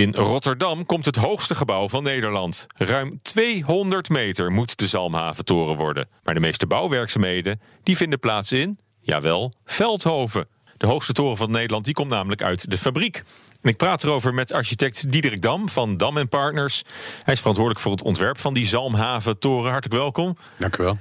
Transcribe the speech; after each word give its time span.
In 0.00 0.14
Rotterdam 0.14 0.86
komt 0.86 1.04
het 1.04 1.16
hoogste 1.16 1.54
gebouw 1.54 1.88
van 1.88 2.02
Nederland. 2.02 2.66
Ruim 2.76 3.22
200 3.22 4.08
meter 4.08 4.52
moet 4.52 4.78
de 4.78 4.86
Zalmhaventoren 4.86 5.76
worden. 5.76 6.08
Maar 6.22 6.34
de 6.34 6.40
meeste 6.40 6.66
bouwwerkzaamheden 6.66 7.60
die 7.82 7.96
vinden 7.96 8.18
plaats 8.18 8.52
in, 8.52 8.78
jawel, 9.00 9.52
Veldhoven. 9.64 10.48
De 10.76 10.86
hoogste 10.86 11.12
toren 11.12 11.36
van 11.36 11.50
Nederland 11.50 11.84
die 11.84 11.94
komt 11.94 12.10
namelijk 12.10 12.42
uit 12.42 12.70
de 12.70 12.78
fabriek. 12.78 13.22
En 13.60 13.70
ik 13.70 13.76
praat 13.76 14.04
erover 14.04 14.34
met 14.34 14.52
architect 14.52 15.12
Diederik 15.12 15.42
Dam 15.42 15.68
van 15.68 15.96
Dam 15.96 16.28
Partners. 16.28 16.82
Hij 17.22 17.34
is 17.34 17.38
verantwoordelijk 17.38 17.84
voor 17.84 17.92
het 17.92 18.02
ontwerp 18.02 18.38
van 18.38 18.54
die 18.54 18.66
Zalmhaventoren. 18.66 19.70
Hartelijk 19.70 20.00
welkom. 20.00 20.36
Dank 20.58 20.76
u 20.76 20.82
wel. 20.82 20.98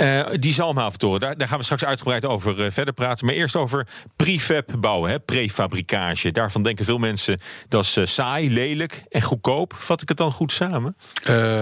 Uh, 0.00 0.26
die 0.38 0.52
Zalmhaventoren, 0.52 1.20
daar, 1.20 1.36
daar, 1.36 1.48
gaan 1.48 1.58
we 1.58 1.64
straks 1.64 1.84
uitgebreid 1.84 2.24
over 2.24 2.64
uh, 2.64 2.70
verder 2.70 2.94
praten. 2.94 3.26
Maar 3.26 3.34
eerst 3.34 3.56
over 3.56 3.86
prefab 4.16 4.74
bouwen, 4.80 5.10
hè, 5.10 5.20
prefabricage. 5.20 6.32
Daarvan 6.32 6.62
denken 6.62 6.84
veel 6.84 6.98
mensen 6.98 7.40
dat 7.68 7.84
is 7.84 7.96
uh, 7.96 8.06
saai, 8.06 8.50
lelijk 8.50 9.02
en 9.08 9.22
goedkoop. 9.22 9.74
Vat 9.76 10.02
ik 10.02 10.08
het 10.08 10.16
dan 10.16 10.32
goed 10.32 10.52
samen? 10.52 10.96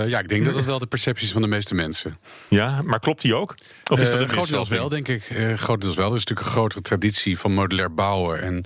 ja, 0.06 0.18
ik 0.18 0.28
denk 0.28 0.44
dat 0.44 0.54
dat 0.54 0.64
wel 0.64 0.78
de 0.78 0.86
percepties 0.86 1.32
van 1.32 1.42
de 1.42 1.48
meeste 1.48 1.74
mensen. 1.74 2.18
Ja, 2.48 2.82
maar 2.82 2.98
klopt 2.98 3.22
die 3.22 3.34
ook? 3.34 3.54
Of 3.90 4.00
is 4.00 4.10
dat 4.10 4.20
een 4.20 4.28
grotendeels 4.28 4.68
wel, 4.68 4.88
denk 4.88 5.08
ik. 5.08 5.22
grotendeels 5.56 5.96
wel. 5.96 6.08
Er 6.08 6.16
is 6.16 6.24
natuurlijk 6.24 6.46
een 6.46 6.52
grotere 6.52 6.82
traditie 6.82 7.38
van 7.38 7.52
modulair 7.52 7.94
bouwen. 7.94 8.42
En 8.42 8.64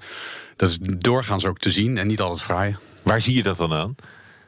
dat 0.57 0.69
is 0.69 0.79
doorgaans 0.81 1.45
ook 1.45 1.59
te 1.59 1.71
zien 1.71 1.99
en 1.99 2.07
niet 2.07 2.21
altijd 2.21 2.43
fraai. 2.43 2.77
Waar 3.03 3.21
zie 3.21 3.35
je 3.35 3.43
dat 3.43 3.57
dan 3.57 3.73
aan? 3.73 3.95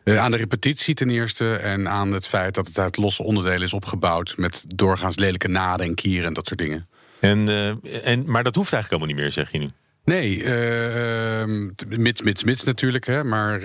Uh, 0.05 0.19
aan 0.19 0.31
de 0.31 0.37
repetitie 0.37 0.95
ten 0.95 1.11
eerste 1.11 1.55
en 1.55 1.89
aan 1.89 2.13
het 2.13 2.27
feit 2.27 2.55
dat 2.55 2.67
het 2.67 2.79
uit 2.79 2.97
losse 2.97 3.23
onderdelen 3.23 3.63
is 3.63 3.73
opgebouwd 3.73 4.35
met 4.37 4.65
doorgaans 4.67 5.17
lelijke 5.17 5.49
naden 5.49 5.87
en 5.87 5.95
kieren 5.95 6.27
en 6.27 6.33
dat 6.33 6.47
soort 6.47 6.59
dingen. 6.59 6.89
En, 7.21 7.49
uh, 7.49 8.07
en, 8.07 8.25
maar 8.31 8.45
dat 8.45 8.55
hoeft 8.55 8.73
eigenlijk 8.73 9.03
helemaal 9.03 9.07
niet 9.07 9.17
meer, 9.17 9.33
zeg 9.33 9.53
je 9.53 9.59
nu? 9.59 9.71
Nee, 10.05 10.37
uh, 10.37 11.99
mits, 11.99 12.23
mits, 12.23 12.45
mits 12.45 12.65
natuurlijk. 12.65 13.07
Hè, 13.07 13.25
maar 13.25 13.61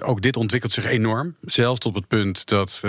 ook 0.00 0.22
dit 0.22 0.36
ontwikkelt 0.36 0.72
zich 0.72 0.84
enorm. 0.84 1.36
Zelfs 1.40 1.80
tot 1.80 1.94
het 1.94 2.08
punt 2.08 2.46
dat 2.46 2.80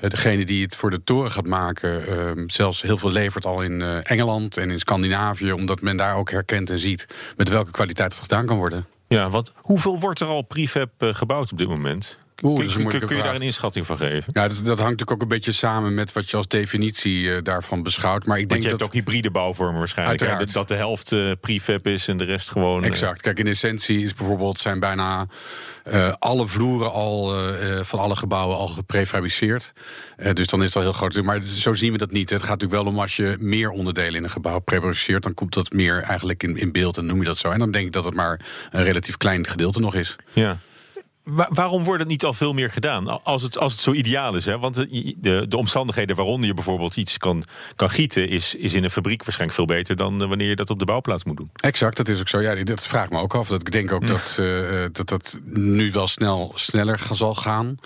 degene 0.00 0.44
die 0.44 0.62
het 0.62 0.76
voor 0.76 0.90
de 0.90 1.04
toren 1.04 1.30
gaat 1.30 1.46
maken... 1.46 2.06
Ehm, 2.06 2.48
zelfs 2.48 2.82
heel 2.82 2.98
veel 2.98 3.10
levert 3.10 3.46
al 3.46 3.62
in 3.62 3.82
Engeland 3.82 4.56
en 4.56 4.70
in 4.70 4.78
Scandinavië... 4.78 5.52
omdat 5.52 5.80
men 5.80 5.96
daar 5.96 6.14
ook 6.14 6.30
herkent 6.30 6.70
en 6.70 6.78
ziet 6.78 7.06
met 7.36 7.48
welke 7.48 7.70
kwaliteit 7.70 8.12
het 8.12 8.22
gedaan 8.22 8.46
kan 8.46 8.56
worden. 8.56 8.86
Ja, 9.08 9.30
want 9.30 9.52
hoeveel 9.56 10.00
wordt 10.00 10.20
er 10.20 10.26
al 10.26 10.42
prefab 10.42 10.90
eh, 10.98 11.14
gebouwd 11.14 11.52
op 11.52 11.58
dit 11.58 11.68
moment? 11.68 12.18
Oeh, 12.42 12.74
kun, 12.74 12.86
kun, 12.86 13.06
kun 13.06 13.16
je 13.16 13.22
daar 13.22 13.34
een 13.34 13.42
inschatting 13.42 13.86
van 13.86 13.96
geven? 13.96 14.32
Ja, 14.32 14.48
dat, 14.48 14.56
dat, 14.56 14.66
hangt 14.66 14.78
natuurlijk 14.78 15.10
ook 15.10 15.22
een 15.22 15.28
beetje 15.28 15.52
samen 15.52 15.94
met 15.94 16.12
wat 16.12 16.30
je 16.30 16.36
als 16.36 16.48
definitie 16.48 17.22
uh, 17.22 17.36
daarvan 17.42 17.82
beschouwt. 17.82 18.26
Maar 18.26 18.38
ik 18.38 18.48
denk 18.48 18.62
je 18.62 18.68
dat 18.68 18.78
hebt 18.80 18.90
ook 18.90 18.96
hybride 18.96 19.30
bouwvormen 19.30 19.78
waarschijnlijk. 19.78 20.20
Hè? 20.20 20.44
Dat 20.44 20.68
de 20.68 20.74
helft 20.74 21.12
uh, 21.12 21.32
prefab 21.40 21.86
is 21.86 22.08
en 22.08 22.16
de 22.16 22.24
rest 22.24 22.50
gewoon. 22.50 22.84
Exact. 22.84 23.20
Kijk, 23.20 23.38
in 23.38 23.46
essentie 23.46 24.02
is 24.02 24.14
bijvoorbeeld 24.14 24.58
zijn 24.58 24.80
bijna 24.80 25.26
uh, 25.92 26.12
alle 26.18 26.46
vloeren 26.46 26.92
al 26.92 27.34
van 27.82 27.98
alle 27.98 28.16
gebouwen 28.16 28.56
al 28.56 28.68
geprefabriceerd. 28.68 29.72
dus 30.32 30.46
dan 30.46 30.60
is 30.60 30.66
het 30.66 30.76
al 30.76 30.82
heel 30.82 30.92
groot. 30.92 31.22
Maar 31.22 31.42
zo 31.44 31.74
zien 31.74 31.92
we 31.92 31.98
dat 31.98 32.10
niet. 32.10 32.30
Het 32.30 32.42
gaat 32.42 32.60
natuurlijk 32.60 32.82
wel 32.82 32.92
om 32.92 33.00
als 33.00 33.16
je 33.16 33.36
meer 33.40 33.70
onderdelen 33.70 34.14
in 34.14 34.24
een 34.24 34.30
gebouw 34.30 34.58
prefabriceert, 34.58 35.22
dan 35.22 35.34
komt 35.34 35.54
dat 35.54 35.72
meer 35.72 36.02
eigenlijk 36.02 36.42
in, 36.42 36.56
in 36.56 36.72
beeld 36.72 36.98
en 36.98 37.06
noem 37.06 37.18
je 37.18 37.24
dat 37.24 37.38
zo. 37.38 37.50
En 37.50 37.58
dan 37.58 37.70
denk 37.70 37.86
ik 37.86 37.92
dat 37.92 38.04
het 38.04 38.14
maar 38.14 38.40
een 38.70 38.84
relatief 38.84 39.16
klein 39.16 39.46
gedeelte 39.46 39.80
nog 39.80 39.94
is. 39.94 40.16
Ja 40.32 40.58
waarom 41.48 41.84
wordt 41.84 42.00
het 42.00 42.08
niet 42.08 42.24
al 42.24 42.34
veel 42.34 42.52
meer 42.52 42.70
gedaan? 42.70 43.24
Als 43.24 43.42
het, 43.42 43.58
als 43.58 43.72
het 43.72 43.80
zo 43.80 43.92
ideaal 43.92 44.34
is. 44.34 44.44
Hè? 44.44 44.58
Want 44.58 44.74
de, 44.74 45.14
de, 45.18 45.46
de 45.48 45.56
omstandigheden 45.56 46.16
waaronder 46.16 46.46
je 46.46 46.54
bijvoorbeeld 46.54 46.96
iets 46.96 47.18
kan, 47.18 47.44
kan 47.76 47.90
gieten... 47.90 48.28
Is, 48.28 48.54
is 48.54 48.74
in 48.74 48.84
een 48.84 48.90
fabriek 48.90 49.24
waarschijnlijk 49.24 49.58
veel 49.58 49.76
beter 49.76 49.96
dan 49.96 50.22
eh, 50.22 50.28
wanneer 50.28 50.48
je 50.48 50.56
dat 50.56 50.70
op 50.70 50.78
de 50.78 50.84
bouwplaats 50.84 51.24
moet 51.24 51.36
doen. 51.36 51.50
Exact, 51.54 51.96
dat 51.96 52.08
is 52.08 52.20
ook 52.20 52.28
zo. 52.28 52.40
Ja, 52.40 52.64
dat 52.64 52.86
vraagt 52.86 53.10
me 53.10 53.20
ook 53.20 53.34
af. 53.34 53.48
Dat 53.48 53.60
ik 53.60 53.72
denk 53.72 53.92
ook 53.92 54.06
dat, 54.06 54.36
uh, 54.40 54.84
dat 54.92 55.08
dat 55.08 55.38
nu 55.44 55.90
wel 55.92 56.06
snel, 56.06 56.52
sneller 56.54 57.00
zal 57.12 57.34
gaan. 57.34 57.78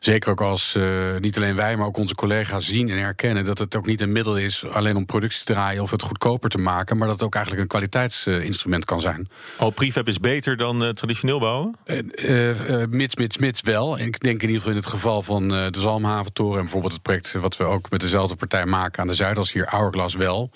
Zeker 0.00 0.30
ook 0.30 0.40
als 0.40 0.74
uh, 0.76 0.84
niet 1.18 1.36
alleen 1.36 1.56
wij, 1.56 1.76
maar 1.76 1.86
ook 1.86 1.96
onze 1.96 2.14
collega's 2.14 2.66
zien 2.66 2.88
en 2.88 2.98
herkennen 2.98 3.44
dat 3.44 3.58
het 3.58 3.76
ook 3.76 3.86
niet 3.86 4.00
een 4.00 4.12
middel 4.12 4.38
is 4.38 4.66
alleen 4.66 4.96
om 4.96 5.06
productie 5.06 5.44
te 5.44 5.52
draaien 5.52 5.82
of 5.82 5.90
het 5.90 6.02
goedkoper 6.02 6.50
te 6.50 6.58
maken, 6.58 6.98
maar 6.98 7.06
dat 7.06 7.16
het 7.16 7.26
ook 7.26 7.34
eigenlijk 7.34 7.64
een 7.64 7.70
kwaliteitsinstrument 7.70 8.84
kan 8.84 9.00
zijn. 9.00 9.28
Oh, 9.58 9.74
prefab 9.74 10.08
is 10.08 10.20
beter 10.20 10.56
dan 10.56 10.82
uh, 10.82 10.88
traditioneel 10.88 11.38
bouwen? 11.38 11.76
Uh, 11.86 12.52
mits, 12.88 13.16
mits, 13.16 13.38
mits 13.38 13.60
wel. 13.60 13.98
En 13.98 14.06
ik 14.06 14.20
denk 14.20 14.42
in 14.42 14.48
ieder 14.48 14.56
geval 14.56 14.72
in 14.72 14.78
het 14.78 14.86
geval 14.86 15.22
van 15.22 15.48
de 15.48 15.70
Zalmhaventoren 15.78 16.56
en 16.56 16.62
bijvoorbeeld 16.62 16.92
het 16.92 17.02
project 17.02 17.32
wat 17.32 17.56
we 17.56 17.64
ook 17.64 17.90
met 17.90 18.00
dezelfde 18.00 18.36
partij 18.36 18.66
maken 18.66 19.00
aan 19.02 19.08
de 19.08 19.14
Zuidas 19.14 19.52
hier, 19.52 19.66
Hourglass 19.68 20.16
wel. 20.16 20.50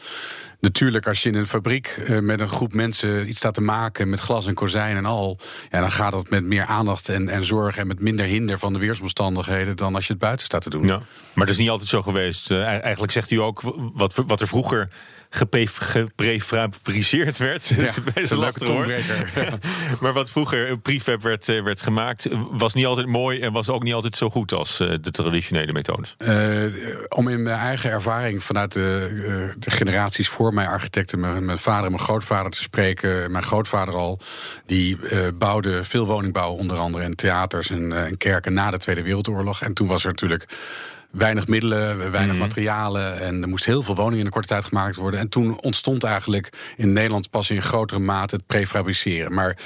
Natuurlijk, 0.64 1.06
als 1.06 1.22
je 1.22 1.28
in 1.28 1.34
een 1.34 1.46
fabriek 1.46 1.96
uh, 2.08 2.18
met 2.18 2.40
een 2.40 2.48
groep 2.48 2.72
mensen 2.72 3.28
iets 3.28 3.38
staat 3.38 3.54
te 3.54 3.60
maken 3.60 4.08
met 4.08 4.20
glas 4.20 4.46
en 4.46 4.54
kozijn 4.54 4.96
en 4.96 5.04
al, 5.04 5.38
ja, 5.70 5.80
dan 5.80 5.90
gaat 5.90 6.12
dat 6.12 6.30
met 6.30 6.44
meer 6.44 6.64
aandacht 6.64 7.08
en, 7.08 7.28
en 7.28 7.44
zorg 7.44 7.76
en 7.76 7.86
met 7.86 8.00
minder 8.00 8.26
hinder 8.26 8.58
van 8.58 8.72
de 8.72 8.78
weersomstandigheden 8.78 9.76
dan 9.76 9.94
als 9.94 10.06
je 10.06 10.12
het 10.12 10.22
buiten 10.22 10.46
staat 10.46 10.62
te 10.62 10.70
doen. 10.70 10.86
Ja, 10.86 11.00
maar 11.32 11.46
dat 11.46 11.54
is 11.54 11.60
niet 11.60 11.70
altijd 11.70 11.88
zo 11.88 12.02
geweest. 12.02 12.50
Uh, 12.50 12.64
eigenlijk 12.64 13.12
zegt 13.12 13.30
u 13.30 13.36
ook 13.36 13.60
wat, 13.94 14.22
wat 14.26 14.40
er 14.40 14.48
vroeger 14.48 14.88
geprefabriceerd 15.34 17.38
werd. 17.38 17.66
Ja, 17.66 17.76
dat 18.04 18.14
is 18.14 18.30
een 18.30 18.38
leuke 18.38 19.00
maar 20.00 20.12
wat 20.12 20.30
vroeger 20.30 20.78
prefab 20.78 21.22
werd, 21.22 21.48
eh, 21.48 21.62
werd 21.62 21.82
gemaakt, 21.82 22.28
was 22.50 22.74
niet 22.74 22.86
altijd 22.86 23.06
mooi 23.06 23.40
en 23.40 23.52
was 23.52 23.68
ook 23.68 23.82
niet 23.82 23.94
altijd 23.94 24.16
zo 24.16 24.30
goed 24.30 24.52
als 24.52 24.80
eh, 24.80 24.94
de 25.00 25.10
traditionele 25.10 25.72
methodes. 25.72 26.16
Uh, 26.18 26.64
om 27.08 27.28
in 27.28 27.42
mijn 27.42 27.56
eigen 27.56 27.90
ervaring 27.90 28.44
vanuit 28.44 28.72
de, 28.72 29.52
de 29.58 29.70
generaties 29.70 30.28
voor 30.28 30.54
mij 30.54 30.66
architecten, 30.66 31.20
mijn, 31.20 31.44
mijn, 31.44 31.58
vader 31.58 31.84
en 31.84 31.90
mijn 31.90 32.02
grootvader 32.02 32.50
te 32.50 32.62
spreken. 32.62 33.32
Mijn 33.32 33.44
grootvader 33.44 33.94
al, 33.94 34.20
die 34.66 34.98
bouwde 35.34 35.84
veel 35.84 36.06
woningbouw, 36.06 36.52
onder 36.52 36.76
andere 36.76 37.04
in 37.04 37.14
theaters 37.14 37.70
en, 37.70 38.06
en 38.06 38.16
kerken 38.16 38.52
na 38.52 38.70
de 38.70 38.78
Tweede 38.78 39.02
Wereldoorlog. 39.02 39.62
En 39.62 39.74
toen 39.74 39.86
was 39.86 40.04
er 40.04 40.10
natuurlijk 40.10 40.46
weinig 41.14 41.46
middelen, 41.46 42.10
weinig 42.10 42.34
mhm. 42.34 42.44
materialen. 42.44 43.20
En 43.20 43.42
er 43.42 43.48
moest 43.48 43.64
heel 43.64 43.82
veel 43.82 43.94
woningen 43.94 44.18
in 44.18 44.24
een 44.24 44.32
korte 44.32 44.48
tijd 44.48 44.64
gemaakt 44.64 44.96
worden. 44.96 45.20
En 45.20 45.28
toen 45.28 45.60
ontstond 45.60 46.04
eigenlijk 46.04 46.74
in 46.76 46.92
Nederland 46.92 47.30
pas 47.30 47.50
in 47.50 47.62
grotere 47.62 48.00
mate 48.00 48.34
het 48.34 48.46
prefabriceren. 48.46 49.34
Maar 49.34 49.58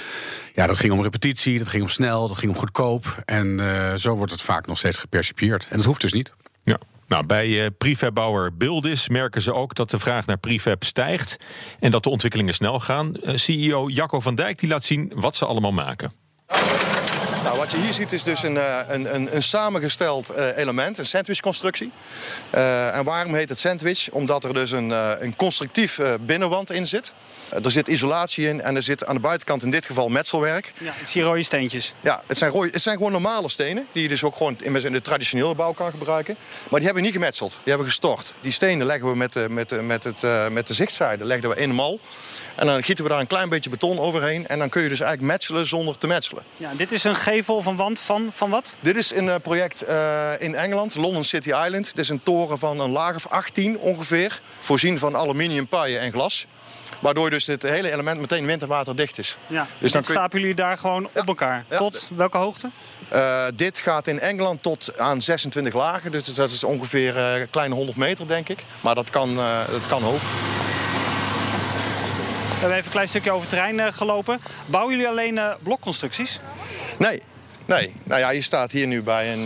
ja, 0.54 0.66
dat 0.66 0.76
ging 0.76 0.92
om 0.92 1.02
repetitie, 1.02 1.58
dat 1.58 1.68
ging 1.68 1.82
om 1.82 1.88
snel, 1.88 2.28
dat 2.28 2.38
ging 2.38 2.52
om 2.52 2.58
goedkoop. 2.58 3.22
En 3.24 3.46
uh, 3.46 3.94
zo 3.94 4.14
wordt 4.14 4.32
het 4.32 4.42
vaak 4.42 4.66
nog 4.66 4.78
steeds 4.78 4.98
gepercipieerd. 4.98 5.66
En 5.70 5.76
dat 5.76 5.86
hoeft 5.86 6.00
dus 6.00 6.12
niet. 6.12 6.32
Ja. 6.62 6.78
Nou, 7.06 7.26
bij 7.26 7.48
uh, 7.48 7.66
prefabbouwer 7.78 8.56
Buildis 8.56 9.08
merken 9.08 9.40
ze 9.40 9.54
ook 9.54 9.74
dat 9.74 9.90
de 9.90 9.98
vraag 9.98 10.26
naar 10.26 10.38
prefab 10.38 10.84
stijgt 10.84 11.36
en 11.80 11.90
dat 11.90 12.02
de 12.02 12.10
ontwikkelingen 12.10 12.54
snel 12.54 12.80
gaan. 12.80 13.12
Uh, 13.22 13.28
eh, 13.28 13.36
CEO 13.36 13.88
Jacco 13.88 14.20
van 14.20 14.34
Dijk 14.34 14.58
die 14.58 14.68
laat 14.68 14.84
zien 14.84 15.12
wat 15.14 15.36
ze 15.36 15.46
allemaal 15.46 15.72
maken. 15.72 16.12
Nou, 17.48 17.60
wat 17.60 17.70
je 17.70 17.76
hier 17.76 17.92
ziet 17.92 18.12
is 18.12 18.22
dus 18.22 18.42
een, 18.42 18.56
eh, 18.56 18.78
een, 18.88 19.14
een, 19.14 19.34
een 19.34 19.42
samengesteld 19.42 20.30
uh, 20.30 20.56
element, 20.56 20.98
een 20.98 21.06
sandwichconstructie. 21.06 21.92
Uh, 22.54 22.96
en 22.96 23.04
waarom 23.04 23.34
heet 23.34 23.48
het 23.48 23.58
sandwich? 23.58 24.08
Omdat 24.10 24.44
er 24.44 24.54
dus 24.54 24.70
een, 24.70 24.90
een 25.22 25.36
constructief 25.36 26.00
binnenwand 26.20 26.70
in 26.70 26.86
zit. 26.86 27.14
er 27.62 27.70
zit 27.70 27.88
isolatie 27.88 28.48
in 28.48 28.60
en 28.60 28.76
er 28.76 28.82
zit 28.82 29.06
aan 29.06 29.14
de 29.14 29.20
buitenkant 29.20 29.62
in 29.62 29.70
dit 29.70 29.86
geval 29.86 30.08
metselwerk. 30.08 30.72
Ja, 30.78 30.92
ik 31.00 31.08
zie 31.08 31.22
rode 31.22 31.42
steentjes. 31.42 31.94
Ja, 32.00 32.22
het 32.26 32.38
zijn, 32.38 32.50
rode, 32.50 32.70
het 32.72 32.82
zijn 32.82 32.96
gewoon 32.96 33.12
normale 33.12 33.48
stenen 33.48 33.86
die 33.92 34.02
je 34.02 34.08
dus 34.08 34.24
ook 34.24 34.36
gewoon 34.36 34.56
in 34.62 34.72
de 34.72 35.00
traditionele 35.00 35.54
bouw 35.54 35.72
kan 35.72 35.90
gebruiken. 35.90 36.36
Maar 36.38 36.80
die 36.80 36.84
hebben 36.84 37.02
we 37.02 37.08
niet 37.08 37.18
gemetseld, 37.18 37.50
die 37.50 37.60
hebben 37.64 37.84
we 37.84 37.90
gestort. 37.90 38.34
Die 38.40 38.52
stenen 38.52 38.86
leggen 38.86 39.10
we 39.10 39.16
met 39.16 39.32
de, 39.32 39.48
met, 39.48 39.82
met 39.82 40.04
het, 40.04 40.50
met 40.52 40.66
de 40.66 40.74
zichtzijde 40.74 41.24
leggen 41.24 41.48
we 41.48 41.56
in 41.56 41.68
de 41.68 41.74
mal. 41.74 42.00
En 42.58 42.66
dan 42.66 42.82
gieten 42.82 43.04
we 43.04 43.10
daar 43.10 43.20
een 43.20 43.26
klein 43.26 43.48
beetje 43.48 43.70
beton 43.70 43.98
overheen. 43.98 44.46
En 44.46 44.58
dan 44.58 44.68
kun 44.68 44.82
je 44.82 44.88
dus 44.88 45.00
eigenlijk 45.00 45.32
metselen 45.32 45.66
zonder 45.66 45.98
te 45.98 46.06
metselen. 46.06 46.42
Ja, 46.56 46.70
dit 46.76 46.92
is 46.92 47.04
een 47.04 47.14
gevel 47.44 47.70
een 47.70 47.76
wand 47.76 48.00
van, 48.00 48.30
van 48.32 48.50
wat? 48.50 48.76
Dit 48.80 48.96
is 48.96 49.14
een 49.14 49.24
uh, 49.24 49.34
project 49.42 49.88
uh, 49.88 50.30
in 50.38 50.54
Engeland, 50.54 50.94
London 50.94 51.24
City 51.24 51.48
Island. 51.48 51.84
Dit 51.84 51.98
is 51.98 52.08
een 52.08 52.22
toren 52.22 52.58
van 52.58 52.80
een 52.80 52.90
laag 52.90 53.14
of 53.14 53.26
18 53.26 53.78
ongeveer. 53.78 54.40
Voorzien 54.60 54.98
van 54.98 55.16
aluminium 55.16 55.66
paien 55.66 56.00
en 56.00 56.12
glas. 56.12 56.46
Waardoor 56.98 57.30
dus 57.30 57.46
het 57.46 57.62
hele 57.62 57.92
element 57.92 58.20
meteen 58.20 58.46
wind- 58.46 58.62
en 58.62 58.68
waterdicht 58.68 59.18
is. 59.18 59.36
Ja, 59.46 59.66
dus 59.78 59.92
dan 59.92 60.04
stapelen 60.04 60.40
jullie 60.40 60.56
daar 60.56 60.78
gewoon 60.78 61.08
op 61.14 61.26
elkaar. 61.26 61.64
Tot 61.76 62.10
welke 62.16 62.38
hoogte? 62.38 62.70
Uh, 63.12 63.44
dit 63.54 63.78
gaat 63.78 64.06
in 64.06 64.20
Engeland 64.20 64.62
tot 64.62 64.98
aan 64.98 65.22
26 65.22 65.74
lagen. 65.74 66.12
Dus 66.12 66.34
dat 66.34 66.50
is 66.50 66.64
ongeveer 66.64 67.16
een 67.18 67.50
kleine 67.50 67.74
100 67.74 67.96
meter, 67.96 68.26
denk 68.26 68.48
ik. 68.48 68.64
Maar 68.80 68.94
dat 68.94 69.10
kan, 69.10 69.34
dat 69.70 69.86
kan 69.86 70.02
hoog. 70.02 70.22
Hebben 72.60 72.76
even 72.76 72.86
een 72.86 72.92
klein 72.92 73.08
stukje 73.08 73.30
over 73.30 73.48
terrein 73.48 73.92
gelopen. 73.92 74.40
Bouwen 74.66 74.96
jullie 74.96 75.10
alleen 75.10 75.40
blokconstructies? 75.62 76.40
Nee, 76.98 77.22
Nee, 77.66 77.94
nou 78.04 78.20
ja, 78.20 78.30
je 78.30 78.42
staat 78.42 78.70
hier 78.70 78.86
nu 78.86 79.02
bij 79.02 79.32
een, 79.32 79.44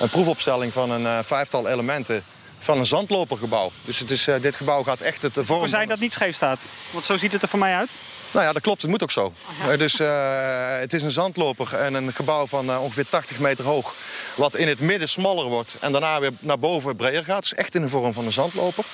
een 0.00 0.08
proefopstelling 0.10 0.72
van 0.72 0.90
een 0.90 1.24
vijftal 1.24 1.68
elementen 1.68 2.24
van 2.58 2.78
een 2.78 2.86
zandlopergebouw. 2.86 3.70
Dus 3.84 3.98
het 3.98 4.10
is, 4.10 4.28
dit 4.40 4.56
gebouw 4.56 4.82
gaat 4.82 5.00
echt 5.00 5.22
het 5.22 5.38
vorm... 5.40 5.60
Maar 5.60 5.68
zijn 5.68 5.88
dat 5.88 5.98
niet 5.98 6.12
scheef 6.12 6.34
staat? 6.34 6.66
Want 6.90 7.04
zo 7.04 7.16
ziet 7.16 7.32
het 7.32 7.42
er 7.42 7.48
voor 7.48 7.58
mij 7.58 7.74
uit. 7.74 8.00
Nou 8.30 8.46
ja, 8.46 8.52
dat 8.52 8.62
klopt. 8.62 8.82
Het 8.82 8.90
moet 8.90 9.02
ook 9.02 9.10
zo. 9.10 9.32
dus 9.76 9.98
het 10.80 10.92
is 10.92 11.02
een 11.02 11.10
zandloper 11.10 11.74
en 11.74 11.94
een 11.94 12.12
gebouw 12.12 12.46
van 12.46 12.78
ongeveer 12.78 13.06
80 13.08 13.38
meter 13.38 13.64
hoog. 13.64 13.94
Wat 14.34 14.56
in 14.56 14.68
het 14.68 14.80
midden 14.80 15.08
smaller 15.08 15.46
wordt 15.46 15.76
en 15.80 15.92
daarna 15.92 16.20
weer 16.20 16.32
naar 16.38 16.58
boven 16.58 16.96
breder 16.96 17.24
gaat. 17.24 17.42
Dus 17.42 17.54
echt 17.54 17.74
in 17.74 17.82
de 17.82 17.88
vorm 17.88 18.12
van 18.12 18.24
een 18.24 18.32
zandloper. 18.32 18.84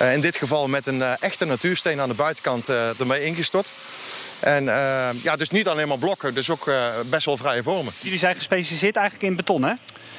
In 0.00 0.20
dit 0.20 0.36
geval 0.36 0.68
met 0.68 0.86
een 0.86 1.02
echte 1.02 1.44
natuursteen 1.44 2.00
aan 2.00 2.08
de 2.08 2.14
buitenkant 2.14 2.68
ermee 2.98 3.24
ingestort. 3.24 3.72
En 4.40 4.64
ja, 5.22 5.36
dus 5.36 5.50
niet 5.50 5.68
alleen 5.68 5.88
maar 5.88 5.98
blokken, 5.98 6.34
dus 6.34 6.50
ook 6.50 6.70
best 7.06 7.26
wel 7.26 7.36
vrije 7.36 7.62
vormen. 7.62 7.92
Jullie 8.00 8.18
zijn 8.18 8.34
gespecialiseerd 8.34 8.96
eigenlijk 8.96 9.28
in 9.28 9.36
beton, 9.36 9.62
hè? 9.64 9.74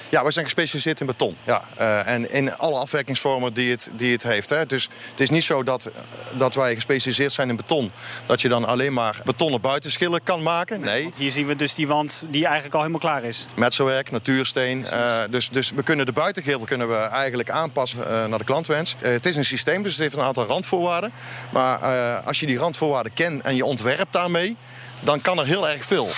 Ja, 0.09 0.23
we 0.23 0.31
zijn 0.31 0.45
gespecialiseerd 0.45 0.99
in 0.99 1.05
beton. 1.05 1.37
Ja. 1.43 1.63
Uh, 1.79 2.07
en 2.07 2.31
in 2.31 2.57
alle 2.57 2.79
afwerkingsvormen 2.79 3.53
die 3.53 3.71
het, 3.71 3.89
die 3.93 4.11
het 4.11 4.23
heeft. 4.23 4.49
Hè. 4.49 4.65
Dus 4.65 4.89
het 5.11 5.19
is 5.19 5.29
niet 5.29 5.43
zo 5.43 5.63
dat, 5.63 5.89
dat 6.31 6.55
wij 6.55 6.75
gespecialiseerd 6.75 7.31
zijn 7.31 7.49
in 7.49 7.55
beton. 7.55 7.91
Dat 8.25 8.41
je 8.41 8.47
dan 8.47 8.65
alleen 8.65 8.93
maar 8.93 9.21
betonnen 9.23 9.61
buitenschillen 9.61 10.23
kan 10.23 10.43
maken. 10.43 10.79
Nee. 10.79 11.09
Hier 11.17 11.31
zien 11.31 11.47
we 11.47 11.55
dus 11.55 11.73
die 11.73 11.87
wand 11.87 12.23
die 12.27 12.43
eigenlijk 12.43 12.73
al 12.73 12.79
helemaal 12.79 13.01
klaar 13.01 13.23
is. 13.23 13.45
Metselwerk, 13.55 14.11
natuursteen. 14.11 14.85
Uh, 14.93 15.21
dus, 15.29 15.49
dus 15.49 15.71
we 15.71 15.83
kunnen 15.83 16.05
de 16.05 16.11
buitengevel 16.11 16.65
kunnen 16.65 16.87
we 16.87 16.95
eigenlijk 16.95 17.49
aanpassen 17.49 17.99
uh, 17.99 18.25
naar 18.25 18.37
de 18.37 18.43
klantwens. 18.43 18.95
het 18.99 19.25
is 19.25 19.35
een 19.35 19.45
systeem, 19.45 19.83
dus 19.83 19.91
het 19.91 20.01
heeft 20.01 20.15
een 20.15 20.21
aantal 20.21 20.45
randvoorwaarden. 20.45 21.11
Maar 21.49 21.79
als 22.23 22.39
je 22.39 22.45
die 22.45 22.57
randvoorwaarden 22.57 23.13
kent 23.13 23.43
en 23.43 23.55
je 23.55 23.65
ontwerpt 23.65 24.13
daarmee... 24.13 24.55
dan 24.99 25.21
kan 25.21 25.39
er 25.39 25.45
heel 25.45 25.69
erg 25.69 25.85
veel 25.85 26.09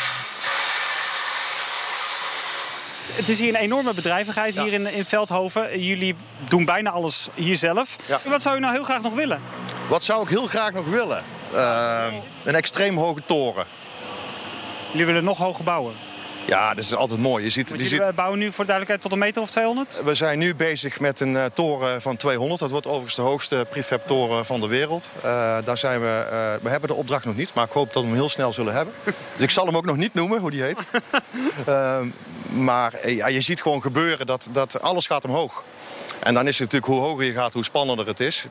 het 3.18 3.30
is 3.30 3.40
hier 3.40 3.50
een 3.50 3.56
enorme 3.56 3.94
bedrijvigheid 3.94 4.60
hier 4.60 4.74
in, 4.74 4.94
in 4.94 5.06
Veldhoven. 5.06 5.80
Jullie 5.84 6.16
doen 6.48 6.66
bijna 6.66 6.90
alles 6.90 7.28
hier 7.34 7.56
zelf. 7.56 7.96
Wat 8.25 8.42
zou 8.42 8.56
je 8.56 8.62
nou 8.62 8.74
heel 8.74 8.84
graag 8.84 9.02
nog 9.02 9.14
willen? 9.14 9.42
Wat 9.90 10.04
zou 10.04 10.24
ik 10.24 10.30
heel 10.30 10.48
graag 10.48 10.72
nog 10.74 10.86
willen? 10.86 11.24
Uh, 11.54 12.06
een 12.44 12.56
extreem 12.56 12.98
hoge 12.98 13.22
toren. 13.25 13.66
Jullie 14.92 15.06
willen 15.06 15.24
nog 15.24 15.38
hoger 15.38 15.64
bouwen? 15.64 15.94
Ja, 16.48 16.74
dat 16.74 16.84
is 16.84 16.96
altijd 16.96 17.19
mooi. 17.19 17.44
Je 17.44 17.50
ziet, 17.50 17.74
je 17.78 17.86
ziet... 17.86 18.16
bouwen 18.16 18.40
nu 18.40 18.46
voor 18.46 18.66
de 18.66 18.72
duidelijkheid 18.72 19.02
tot 19.02 19.12
een 19.12 19.19
meter 19.19 19.42
of 19.42 19.50
200? 19.50 20.02
We 20.06 20.16
zijn 20.16 20.40
nu 20.40 20.56
bezig 20.56 21.00
met 21.00 21.19
een 21.19 21.34
uh, 21.34 21.46
toren 21.54 22.02
van 22.02 22.18
200. 22.18 22.60
Dat 22.60 22.69
wordt 22.69 22.86
overigens 22.86 23.16
de 23.16 23.22
hoogste 23.22 23.66
prefab-toren 23.69 24.46
van 24.46 24.62
de 24.62 24.68
wereld. 24.68 25.10
Uh, 25.18 25.58
daar 25.66 25.78
zijn 25.78 26.00
we, 26.00 26.24
uh, 26.25 26.64
we 26.64 26.69
hebben 26.69 26.90
de 26.90 26.96
opdracht 26.96 27.25
nog 27.25 27.36
niet, 27.36 27.54
maar 27.54 27.66
ik 27.66 27.72
hoop 27.72 27.94
dat 27.94 28.04
we 28.04 28.10
hem 28.10 28.18
heel 28.18 28.30
snel 28.30 28.54
zullen 28.54 28.74
hebben. 28.74 28.94
dus 29.04 29.44
ik 29.44 29.50
zal 29.50 29.66
hem 29.66 29.78
ook 29.78 29.86
nog 29.86 29.98
niet 29.98 30.14
noemen, 30.14 30.40
hoe 30.40 30.52
die 30.52 30.64
heet. 30.64 30.80
Maar 32.63 33.09
ja, 33.09 33.27
je 33.27 33.42
ziet 33.42 33.62
gewoon 33.62 33.81
gebeuren 33.81 34.25
dat, 34.25 34.50
dat 34.51 34.81
alles 34.81 35.07
gaat 35.07 35.25
omhoog. 35.25 35.63
En 36.19 36.33
dan 36.33 36.48
is 36.48 36.59
het 36.59 36.71
natuurlijk 36.71 36.92
hoe 36.92 37.09
hoger 37.09 37.25
je 37.25 37.33
gaat, 37.33 37.54
hoe 37.54 37.63
spannender 37.63 38.07
het 38.07 38.19
is. 38.19 38.45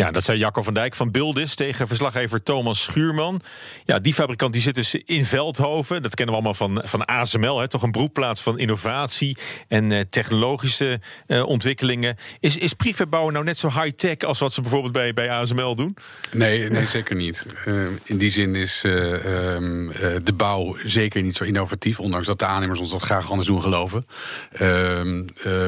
Ja, 0.00 0.10
dat 0.10 0.24
zei 0.24 0.38
Jacco 0.38 0.62
van 0.62 0.74
Dijk 0.74 0.94
van 0.94 1.10
Bildis 1.10 1.54
tegen 1.54 1.86
verslaggever 1.86 2.42
Thomas 2.42 2.82
Schuurman. 2.82 3.42
Ja, 3.84 3.98
die 3.98 4.14
fabrikant 4.14 4.52
die 4.52 4.62
zit 4.62 4.74
dus 4.74 4.94
in 4.94 5.24
Veldhoven. 5.24 6.02
Dat 6.02 6.14
kennen 6.14 6.34
we 6.34 6.40
allemaal 6.40 6.68
van, 6.68 6.82
van 6.88 7.04
ASML. 7.04 7.58
Hè? 7.58 7.68
Toch 7.68 7.82
een 7.82 7.90
broedplaats 7.90 8.42
van 8.42 8.58
innovatie 8.58 9.36
en 9.68 9.92
eh, 9.92 10.00
technologische 10.10 11.00
eh, 11.26 11.46
ontwikkelingen. 11.46 12.16
Is, 12.40 12.56
is 12.56 12.74
prefab 12.74 13.10
nou 13.10 13.44
net 13.44 13.58
zo 13.58 13.68
high-tech 13.68 14.18
als 14.18 14.38
wat 14.38 14.52
ze 14.52 14.60
bijvoorbeeld 14.60 14.92
bij, 14.92 15.12
bij 15.12 15.30
ASML 15.30 15.74
doen? 15.74 15.96
Nee, 16.32 16.70
nee 16.70 16.86
zeker 16.86 17.16
niet. 17.16 17.46
Uh, 17.66 17.74
in 18.04 18.18
die 18.18 18.30
zin 18.30 18.54
is 18.54 18.84
uh, 18.84 19.54
um, 19.54 19.92
de 20.24 20.32
bouw 20.36 20.76
zeker 20.84 21.22
niet 21.22 21.36
zo 21.36 21.44
innovatief. 21.44 22.00
Ondanks 22.00 22.26
dat 22.26 22.38
de 22.38 22.46
aannemers 22.46 22.80
ons 22.80 22.90
dat 22.90 23.02
graag 23.02 23.30
anders 23.30 23.48
doen 23.48 23.62
geloven. 23.62 24.06
Ehm, 24.52 25.24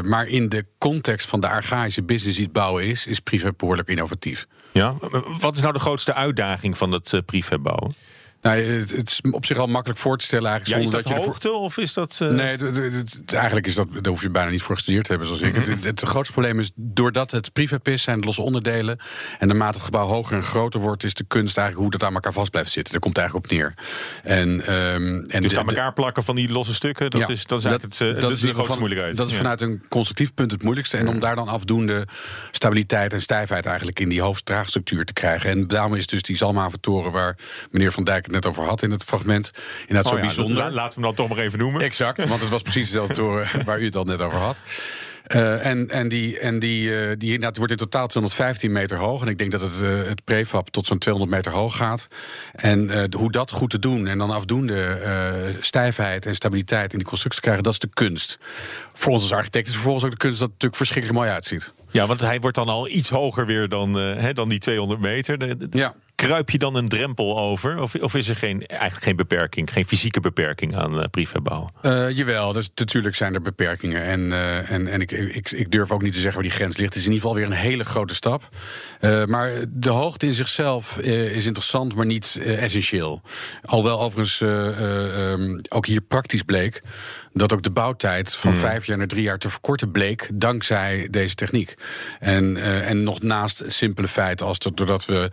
maar 0.08 0.26
in 0.26 0.48
de 0.48 0.64
context 0.78 1.28
van 1.28 1.40
de 1.40 1.48
archaïsche 1.48 2.02
business 2.02 2.36
die 2.36 2.44
het 2.44 2.54
bouwen 2.54 2.84
is... 2.84 3.06
is 3.06 3.20
prefab 3.20 3.58
behoorlijk 3.58 3.88
innovatief. 3.88 4.20
Ja, 4.72 4.94
wat 5.40 5.54
is 5.54 5.60
nou 5.60 5.72
de 5.72 5.78
grootste 5.78 6.14
uitdaging 6.14 6.78
van 6.78 6.92
het 6.92 7.12
uh, 7.12 7.20
prefab 7.26 7.62
bouwen? 7.62 7.94
Nou, 8.42 8.60
het, 8.60 9.10
is 9.10 9.20
op 9.30 9.46
zich 9.46 9.58
al 9.58 9.66
makkelijk 9.66 10.00
voor 10.00 10.18
te 10.18 10.24
stellen 10.24 10.50
eigenlijk. 10.50 10.80
Ja, 10.80 10.86
is 10.86 11.04
dat, 11.04 11.14
dat 11.14 11.24
hoogte 11.24 11.52
of 11.52 11.76
is 11.76 11.92
dat... 11.92 12.18
Uh... 12.22 12.28
Nee, 12.28 12.56
eigenlijk 13.26 13.66
is 13.66 13.74
dat, 13.74 13.86
daar 13.92 14.12
hoef 14.12 14.22
je 14.22 14.30
bijna 14.30 14.50
niet 14.50 14.62
voor 14.62 14.74
gestudeerd 14.74 15.04
te 15.04 15.10
hebben 15.10 15.28
zoals 15.28 15.42
ik. 15.42 15.66
Mhm. 15.66 15.86
het, 15.86 16.00
grootste 16.00 16.32
probleem 16.32 16.60
is, 16.60 16.70
doordat 16.74 17.30
het 17.30 17.52
prefab 17.52 17.88
is, 17.88 18.02
zijn 18.02 18.16
het 18.16 18.24
losse 18.24 18.42
onderdelen. 18.42 18.98
En 19.38 19.48
naarmate 19.48 19.74
het 19.74 19.84
gebouw 19.84 20.06
hoger 20.06 20.36
en 20.36 20.42
groter 20.42 20.80
wordt, 20.80 21.04
is 21.04 21.14
de 21.14 21.24
kunst 21.24 21.56
eigenlijk 21.56 21.88
hoe 21.88 21.98
dat 21.98 22.08
aan 22.08 22.14
elkaar 22.14 22.32
vast 22.32 22.50
blijft 22.50 22.70
zitten. 22.70 22.92
Daar 22.92 23.02
komt 23.02 23.16
het 23.16 23.24
eigenlijk 23.24 23.52
op 23.52 23.58
neer. 23.58 23.74
En, 24.22 24.48
um, 24.48 25.24
en 25.28 25.42
dus 25.42 25.56
aan 25.56 25.68
elkaar 25.68 25.92
plakken 25.92 26.24
van 26.24 26.36
die 26.36 26.52
losse 26.52 26.74
stukken, 26.74 27.10
dat, 27.10 27.28
is, 27.28 27.46
dat 27.46 27.58
is 27.58 27.64
eigenlijk 27.64 27.98
het, 27.98 28.08
uh, 28.14 28.20
dat, 28.20 28.30
is 28.30 28.40
de 28.40 28.54
grootste 28.54 28.78
moeilijkheid. 28.78 29.16
Dat 29.16 29.30
is 29.30 29.36
vanuit 29.36 29.60
een 29.60 29.82
constructief 29.88 30.34
punt 30.34 30.50
het 30.50 30.62
moeilijkste. 30.62 30.96
En 30.96 31.08
om 31.08 31.20
daar 31.20 31.36
dan 31.36 31.48
afdoende 31.48 32.06
stabiliteit 32.50 33.12
en 33.12 33.20
stijfheid 33.20 33.66
eigenlijk 33.66 34.00
in 34.00 34.08
die 34.08 34.20
hoofddraagstructuur 34.20 35.04
te 35.04 35.12
krijgen. 35.12 35.50
En 35.50 35.66
daarom 35.66 35.94
is 35.94 36.06
dus 36.06 36.22
die 36.22 36.36
Zalmhaventoren 36.36 37.12
waar 37.12 37.36
meneer 37.70 37.92
Van 37.92 38.04
Dijk 38.04 38.30
het 38.32 38.44
net 38.44 38.52
over 38.52 38.64
had 38.64 38.82
in 38.82 38.90
het 38.90 39.04
fragment. 39.04 39.50
Inderdaad, 39.80 40.12
oh, 40.12 40.18
zo 40.18 40.24
bijzonder. 40.24 40.72
laten 40.72 40.88
we 40.88 40.92
hem 40.94 41.02
dan 41.02 41.14
toch 41.14 41.28
maar 41.28 41.44
even 41.44 41.58
noemen. 41.58 41.80
Exact, 41.80 42.24
want 42.24 42.40
het 42.40 42.50
was 42.50 42.62
precies 42.62 42.86
dezelfde 42.86 43.14
toren 43.14 43.48
waar 43.64 43.80
u 43.80 43.84
het 43.84 43.96
al 43.96 44.04
net 44.04 44.20
over 44.20 44.38
had. 44.38 44.62
Uh, 45.28 45.66
en, 45.66 45.90
en, 45.90 46.08
die, 46.08 46.38
en 46.38 46.58
die, 46.58 46.88
uh, 46.88 47.12
die 47.18 47.32
inderdaad 47.32 47.56
wordt 47.56 47.72
in 47.72 47.78
totaal 47.78 48.06
215 48.06 48.72
meter 48.72 48.98
hoog. 48.98 49.22
En 49.22 49.28
ik 49.28 49.38
denk 49.38 49.50
dat 49.50 49.60
het, 49.60 49.82
uh, 49.82 50.02
het 50.08 50.24
prefab 50.24 50.68
tot 50.68 50.86
zo'n 50.86 50.98
200 50.98 51.36
meter 51.36 51.52
hoog 51.52 51.76
gaat. 51.76 52.08
En 52.52 53.10
hoe 53.16 53.30
dat 53.30 53.50
goed 53.50 53.70
te 53.70 53.78
doen 53.78 54.06
en 54.06 54.18
dan 54.18 54.30
afdoende 54.30 54.98
stijfheid 55.60 56.26
en 56.26 56.34
stabiliteit 56.34 56.92
in 56.92 56.98
die 56.98 57.08
constructie 57.08 57.42
krijgen, 57.42 57.62
dat 57.62 57.72
is 57.72 57.78
de 57.78 57.88
kunst. 57.92 58.38
Voor 58.94 59.12
ons 59.12 59.22
als 59.22 59.32
architect 59.32 59.66
is 59.66 59.72
vervolgens 59.72 60.04
ook 60.04 60.10
de 60.10 60.16
kunst 60.16 60.38
dat 60.38 60.48
het 60.48 60.52
natuurlijk 60.52 60.76
verschrikkelijk 60.76 61.20
mooi 61.20 61.30
uitziet. 61.30 61.72
Ja, 61.90 62.06
want 62.06 62.20
hij 62.20 62.40
wordt 62.40 62.56
dan 62.56 62.68
al 62.68 62.88
iets 62.88 63.10
hoger 63.10 63.46
weer 63.46 63.68
dan, 63.68 63.94
hè, 63.94 64.32
dan 64.32 64.48
die 64.48 64.58
200 64.58 65.00
meter. 65.00 65.56
Ja 65.70 65.94
kruip 66.26 66.50
je 66.50 66.58
dan 66.58 66.74
een 66.74 66.88
drempel 66.88 67.38
over? 67.38 67.80
Of, 67.80 67.94
of 67.94 68.14
is 68.14 68.28
er 68.28 68.36
geen, 68.36 68.66
eigenlijk 68.66 69.04
geen 69.04 69.16
beperking, 69.16 69.72
geen 69.72 69.86
fysieke 69.86 70.20
beperking 70.20 70.76
aan 70.76 70.98
uh, 70.98 71.04
prefab 71.10 71.70
Uh, 71.82 72.10
jawel, 72.10 72.52
dus 72.52 72.70
natuurlijk 72.74 73.16
zijn 73.16 73.34
er 73.34 73.42
beperkingen. 73.42 74.02
En, 74.02 74.20
uh, 74.20 74.70
en, 74.70 74.88
en 74.88 75.00
ik, 75.00 75.10
ik, 75.10 75.50
ik 75.50 75.70
durf 75.70 75.90
ook 75.90 76.02
niet 76.02 76.12
te 76.12 76.18
zeggen 76.18 76.34
waar 76.34 76.48
die 76.48 76.58
grens 76.58 76.76
ligt. 76.76 76.94
Het 76.94 77.02
is 77.02 77.08
in 77.08 77.12
ieder 77.12 77.28
geval 77.28 77.42
weer 77.42 77.50
een 77.50 77.62
hele 77.62 77.84
grote 77.84 78.14
stap. 78.14 78.48
Maar 79.26 79.52
de 79.68 79.90
hoogte 79.90 80.26
in 80.26 80.34
zichzelf 80.34 80.98
is 80.98 81.46
interessant, 81.46 81.94
maar 81.94 82.06
niet 82.06 82.38
essentieel. 82.44 83.22
Alhoewel 83.64 84.00
overigens 84.00 84.40
um, 84.40 85.60
ook 85.68 85.86
hier 85.86 86.00
praktisch 86.00 86.42
bleek 86.42 86.82
dat 87.32 87.52
ook 87.52 87.62
de 87.62 87.70
bouwtijd 87.70 88.34
van 88.34 88.50
hmm. 88.50 88.60
vijf 88.60 88.86
jaar 88.86 88.98
naar 88.98 89.06
drie 89.06 89.22
jaar 89.22 89.38
te 89.38 89.50
verkorten 89.50 89.90
bleek 89.90 90.30
dankzij 90.34 91.08
deze 91.10 91.34
techniek. 91.34 91.74
En, 92.20 92.56
uh, 92.56 92.88
en 92.90 93.02
nog 93.02 93.22
naast 93.22 93.64
simpele 93.66 94.08
feiten 94.08 94.46
als 94.46 94.58
dat 94.58 94.76
doordat 94.76 95.04
we 95.04 95.30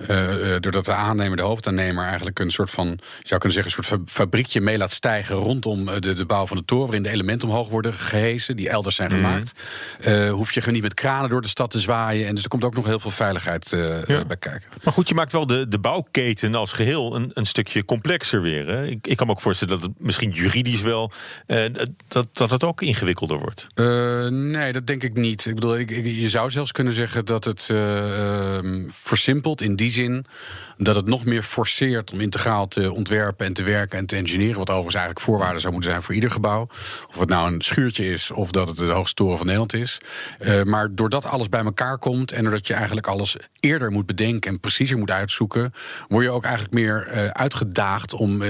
uh, 0.00 0.56
doordat 0.60 0.84
de 0.84 0.92
aannemer, 0.92 1.36
de 1.36 1.42
hoofdaannemer, 1.42 2.04
eigenlijk 2.04 2.38
een 2.38 2.50
soort 2.50 2.70
van, 2.70 2.98
zou 3.22 3.40
kunnen 3.40 3.62
zeggen, 3.62 3.82
een 3.82 3.84
soort 3.84 4.10
fabriekje 4.10 4.60
mee 4.60 4.78
laat 4.78 4.92
stijgen 4.92 5.36
rondom 5.36 5.84
de, 5.84 6.14
de 6.14 6.26
bouw 6.26 6.46
van 6.46 6.56
de 6.56 6.64
toren, 6.64 6.84
waarin 6.84 7.02
de 7.02 7.10
elementen 7.10 7.48
omhoog 7.48 7.68
worden 7.68 7.94
gehesen, 7.94 8.56
die 8.56 8.68
elders 8.68 8.96
zijn 8.96 9.10
hmm. 9.10 9.24
gemaakt. 9.24 9.52
Uh, 10.06 10.30
hoef 10.30 10.52
je 10.52 10.70
niet 10.70 10.82
met 10.82 10.94
kranen 10.94 11.30
door 11.30 11.42
de 11.42 11.48
stad 11.48 11.70
te 11.70 11.80
zwaaien. 11.80 12.26
En 12.26 12.34
dus 12.34 12.42
er 12.42 12.50
komt 12.50 12.64
ook 12.64 12.74
nog 12.74 12.86
heel 12.86 13.00
veel 13.00 13.10
veiligheid 13.10 13.70
ja. 14.06 14.24
bij 14.24 14.36
kijken. 14.36 14.68
Maar 14.84 14.92
goed, 14.92 15.08
je 15.08 15.14
maakt 15.14 15.32
wel 15.32 15.46
de, 15.46 15.68
de 15.68 15.78
bouwketen 15.78 16.54
als 16.54 16.72
geheel 16.72 17.14
een, 17.14 17.30
een 17.34 17.46
stukje 17.46 17.84
complexer 17.84 18.42
weer. 18.42 18.66
Hè? 18.66 18.86
Ik, 18.86 19.06
ik 19.06 19.16
kan 19.16 19.26
me 19.26 19.32
ook 19.32 19.40
voorstellen 19.40 19.80
dat 19.80 19.88
het 19.88 20.00
misschien 20.00 20.30
juridisch 20.30 20.80
wel 20.80 21.12
uh, 21.46 21.64
dat, 22.08 22.28
dat 22.32 22.50
het 22.50 22.64
ook 22.64 22.82
ingewikkelder 22.82 23.38
wordt? 23.38 23.66
Uh, 23.74 24.26
nee, 24.28 24.72
dat 24.72 24.86
denk 24.86 25.02
ik 25.02 25.14
niet. 25.14 25.46
Ik 25.46 25.54
bedoel, 25.54 25.78
ik, 25.78 25.90
je 26.04 26.28
zou 26.28 26.50
zelfs 26.50 26.72
kunnen 26.72 26.92
zeggen 26.92 27.24
dat 27.24 27.44
het 27.44 27.68
uh, 27.72 28.58
versimpelt 28.88 29.60
in 29.60 29.76
die 29.76 29.90
zin 29.90 30.26
dat 30.76 30.94
het 30.94 31.06
nog 31.06 31.24
meer 31.24 31.42
forceert 31.42 32.12
om 32.12 32.20
integraal 32.20 32.68
te 32.68 32.92
ontwerpen 32.92 33.46
en 33.46 33.52
te 33.52 33.62
werken 33.62 33.98
en 33.98 34.06
te 34.06 34.16
engineeren. 34.16 34.58
Wat 34.58 34.68
overigens 34.68 34.94
eigenlijk 34.94 35.24
voorwaarden 35.24 35.60
zou 35.60 35.72
moeten 35.72 35.90
zijn 35.90 36.02
voor 36.02 36.14
ieder 36.14 36.30
gebouw. 36.30 36.62
Of 37.08 37.18
het 37.18 37.28
nou 37.28 37.52
een 37.52 37.60
schuurtje 37.60 38.12
is 38.12 38.30
of 38.30 38.50
dat 38.50 38.68
het 38.68 38.76
de 38.76 38.84
hoogste 38.84 39.14
toren 39.14 39.36
van 39.36 39.46
Nederland 39.46 39.74
is. 39.74 39.98
Maar 40.64 40.94
doordat 40.94 41.24
alles 41.24 41.48
bij 41.48 41.64
elkaar 41.64 41.98
komt 41.98 42.32
en 42.32 42.42
doordat 42.42 42.66
je 42.66 42.74
eigenlijk 42.74 43.06
alles 43.06 43.36
eerder 43.60 43.90
moet 43.90 44.06
bedenken 44.06 44.50
en 44.50 44.60
preciezer 44.60 44.98
moet 44.98 45.10
uitzoeken, 45.10 45.72
word 46.08 46.24
je 46.24 46.30
ook 46.30 46.44
eigenlijk 46.44 46.74
meer 46.74 47.30
uitgedaagd 47.32 48.14
om 48.14 48.42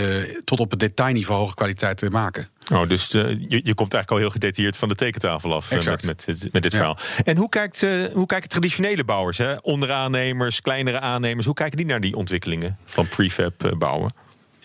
tot 0.45 0.61
op 0.61 0.71
het 0.71 0.81
detailniveau 0.81 1.41
hoge 1.41 1.55
kwaliteit 1.55 1.97
te 1.97 2.11
maken. 2.11 2.49
Oh, 2.71 2.89
dus 2.89 3.15
uh, 3.15 3.29
je, 3.29 3.61
je 3.65 3.75
komt 3.75 3.95
eigenlijk 3.95 4.11
al 4.11 4.17
heel 4.17 4.31
gedetailleerd 4.31 4.77
van 4.77 4.89
de 4.89 4.95
tekentafel 4.95 5.55
af 5.55 5.73
uh, 5.73 5.85
met, 5.85 6.05
met, 6.05 6.49
met, 6.53 6.63
dit 6.63 6.75
verhaal. 6.75 6.99
En 7.25 7.37
hoe, 7.37 7.49
kijkt, 7.49 7.83
uh, 7.83 7.91
hoe 8.13 8.27
kijken 8.27 8.49
traditionele 8.49 9.05
bouwers, 9.05 9.39
hè? 9.39 9.55
onderaannemers, 9.61 10.61
kleinere 10.61 11.01
aannemers, 11.01 11.47
hoe 11.47 11.55
kijken 11.55 11.77
die 11.77 11.87
naar 11.87 12.01
die 12.01 12.17
ontwikkelingen 12.17 12.77
van 12.85 13.09
prefab 13.09 13.75
bouwen? 13.79 14.15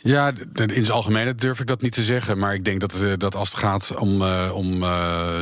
Ja, 0.02 0.32
in 0.54 0.70
het 0.70 0.92
algemeen 0.92 1.34
durf 1.38 1.60
ik 1.60 1.68
dat 1.68 1.82
niet 1.82 1.92
te 1.92 2.04
zeggen. 2.04 2.38
Maar 2.38 2.54
ik 2.54 2.66
denk 2.66 2.80
dat, 2.80 3.20
dat 3.20 3.36
als 3.36 3.50
het 3.50 3.58
gaat 3.58 3.96
om, 3.96 4.22
om 4.52 4.80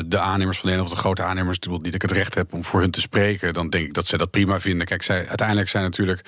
de 0.05 0.19
aannemers 0.19 0.57
van 0.57 0.71
de 0.71 0.81
of 0.81 0.89
de 0.89 0.95
grote 0.95 1.23
aannemers, 1.23 1.59
die 1.59 1.93
ik 1.93 2.01
het 2.01 2.11
recht 2.11 2.35
heb 2.35 2.53
om 2.53 2.63
voor 2.63 2.79
hun 2.79 2.91
te 2.91 3.01
spreken, 3.01 3.53
dan 3.53 3.69
denk 3.69 3.87
ik 3.87 3.93
dat 3.93 4.07
zij 4.07 4.17
dat 4.17 4.31
prima 4.31 4.59
vinden. 4.59 4.87
Kijk, 4.87 5.03
zij, 5.03 5.27
uiteindelijk 5.27 5.69
zijn 5.69 5.83
natuurlijk 5.83 6.21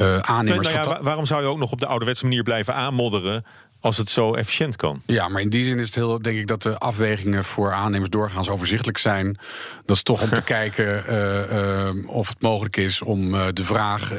uh, 0.00 0.18
aannemers. 0.18 0.72
Nou 0.72 0.88
ja, 0.88 1.02
waarom 1.02 1.26
zou 1.26 1.42
je 1.42 1.48
ook 1.48 1.58
nog 1.58 1.72
op 1.72 1.80
de 1.80 1.86
ouderwetse 1.86 2.24
manier 2.24 2.42
blijven 2.42 2.74
aanmodderen? 2.74 3.44
Als 3.84 3.96
het 3.96 4.10
zo 4.10 4.34
efficiënt 4.34 4.76
kan. 4.76 5.02
Ja, 5.06 5.28
maar 5.28 5.40
in 5.40 5.48
die 5.48 5.64
zin 5.64 5.78
is 5.78 5.86
het 5.86 5.94
heel, 5.94 6.22
denk 6.22 6.38
ik, 6.38 6.46
dat 6.46 6.62
de 6.62 6.78
afwegingen 6.78 7.44
voor 7.44 7.72
aannemers 7.72 8.10
doorgaans 8.10 8.48
overzichtelijk 8.48 8.98
zijn. 8.98 9.38
Dat 9.84 9.96
is 9.96 10.02
toch 10.02 10.22
om 10.22 10.30
te 10.30 10.42
kijken 10.56 11.04
uh, 11.08 11.86
uh, 11.86 12.08
of 12.08 12.28
het 12.28 12.42
mogelijk 12.42 12.76
is 12.76 13.02
om 13.02 13.30
de 13.30 13.64
vraag 13.64 14.12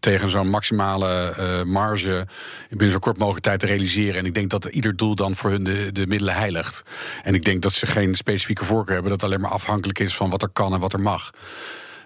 tegen 0.00 0.30
zo'n 0.30 0.48
maximale 0.48 1.34
marge 1.66 2.26
binnen 2.68 2.92
zo 2.92 2.98
kort 2.98 3.18
mogelijk 3.18 3.44
tijd 3.44 3.60
te 3.60 3.66
realiseren. 3.66 4.18
En 4.18 4.26
ik 4.26 4.34
denk 4.34 4.50
dat 4.50 4.64
ieder 4.64 4.96
doel 4.96 5.14
dan 5.14 5.36
voor 5.36 5.50
hun 5.50 5.64
de, 5.64 5.92
de 5.92 6.06
middelen 6.06 6.34
heiligt. 6.34 6.82
En 7.22 7.34
ik 7.34 7.44
denk 7.44 7.62
dat 7.62 7.72
ze 7.72 7.86
geen 7.86 8.14
specifieke 8.14 8.64
voorkeur 8.64 8.94
hebben, 8.94 9.10
dat 9.10 9.20
het 9.20 9.30
alleen 9.30 9.42
maar 9.42 9.50
afhankelijk 9.50 9.98
is 9.98 10.16
van 10.16 10.30
wat 10.30 10.42
er 10.42 10.50
kan 10.52 10.72
en 10.72 10.80
wat 10.80 10.92
er 10.92 11.00
mag. 11.00 11.30